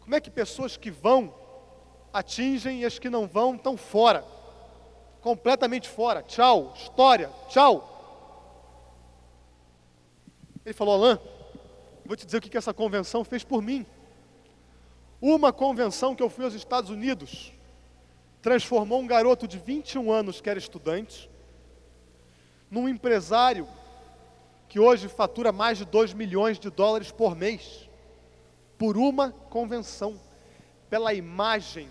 Como 0.00 0.14
é 0.14 0.20
que 0.20 0.30
pessoas 0.30 0.76
que 0.76 0.90
vão 0.90 1.34
atingem 2.12 2.80
e 2.80 2.84
as 2.84 2.98
que 2.98 3.10
não 3.10 3.26
vão 3.26 3.54
estão 3.54 3.76
fora, 3.76 4.24
completamente 5.20 5.88
fora. 5.88 6.22
Tchau, 6.22 6.72
história, 6.74 7.30
tchau. 7.48 7.94
Ele 10.64 10.74
falou, 10.74 10.94
Alain, 10.94 11.18
vou 12.04 12.16
te 12.16 12.24
dizer 12.24 12.38
o 12.38 12.40
que 12.40 12.56
essa 12.56 12.74
convenção 12.74 13.22
fez 13.22 13.44
por 13.44 13.62
mim. 13.62 13.86
Uma 15.20 15.52
convenção 15.52 16.14
que 16.14 16.22
eu 16.22 16.30
fui 16.30 16.44
aos 16.44 16.54
Estados 16.54 16.90
Unidos 16.90 17.52
transformou 18.40 19.00
um 19.00 19.06
garoto 19.06 19.46
de 19.48 19.58
21 19.58 20.10
anos 20.10 20.40
que 20.40 20.48
era 20.48 20.58
estudante 20.58 21.28
num 22.70 22.88
empresário 22.88 23.66
que 24.68 24.78
hoje 24.78 25.08
fatura 25.08 25.50
mais 25.50 25.78
de 25.78 25.84
2 25.84 26.12
milhões 26.12 26.58
de 26.58 26.68
dólares 26.68 27.10
por 27.10 27.34
mês, 27.34 27.88
por 28.76 28.98
uma 28.98 29.30
convenção, 29.30 30.20
pela 30.90 31.14
imagem, 31.14 31.88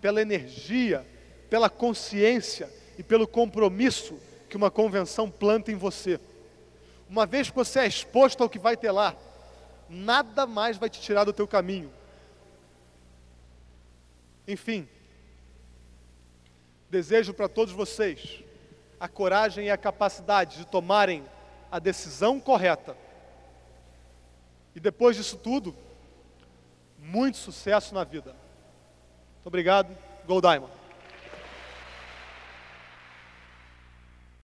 pela 0.00 0.20
energia, 0.20 1.06
pela 1.48 1.70
consciência 1.70 2.70
e 2.98 3.02
pelo 3.02 3.26
compromisso 3.26 4.18
que 4.48 4.56
uma 4.56 4.70
convenção 4.70 5.30
planta 5.30 5.72
em 5.72 5.74
você. 5.74 6.20
Uma 7.08 7.24
vez 7.24 7.48
que 7.48 7.56
você 7.56 7.80
é 7.80 7.86
exposto 7.86 8.42
ao 8.42 8.50
que 8.50 8.58
vai 8.58 8.76
ter 8.76 8.90
lá, 8.90 9.16
nada 9.88 10.46
mais 10.46 10.76
vai 10.76 10.90
te 10.90 11.00
tirar 11.00 11.24
do 11.24 11.32
teu 11.32 11.48
caminho. 11.48 11.90
Enfim, 14.46 14.86
desejo 16.90 17.34
para 17.34 17.48
todos 17.48 17.72
vocês 17.72 18.42
a 18.98 19.08
coragem 19.08 19.66
e 19.66 19.70
a 19.70 19.76
capacidade 19.76 20.58
de 20.58 20.66
tomarem 20.66 21.24
a 21.70 21.78
decisão 21.78 22.40
correta. 22.40 22.96
E 24.74 24.80
depois 24.80 25.16
disso 25.16 25.36
tudo, 25.36 25.74
muito 26.98 27.38
sucesso 27.38 27.94
na 27.94 28.04
vida. 28.04 28.32
Muito 28.32 29.46
obrigado. 29.46 29.96
Gold 30.26 30.46
Diamond. 30.46 30.77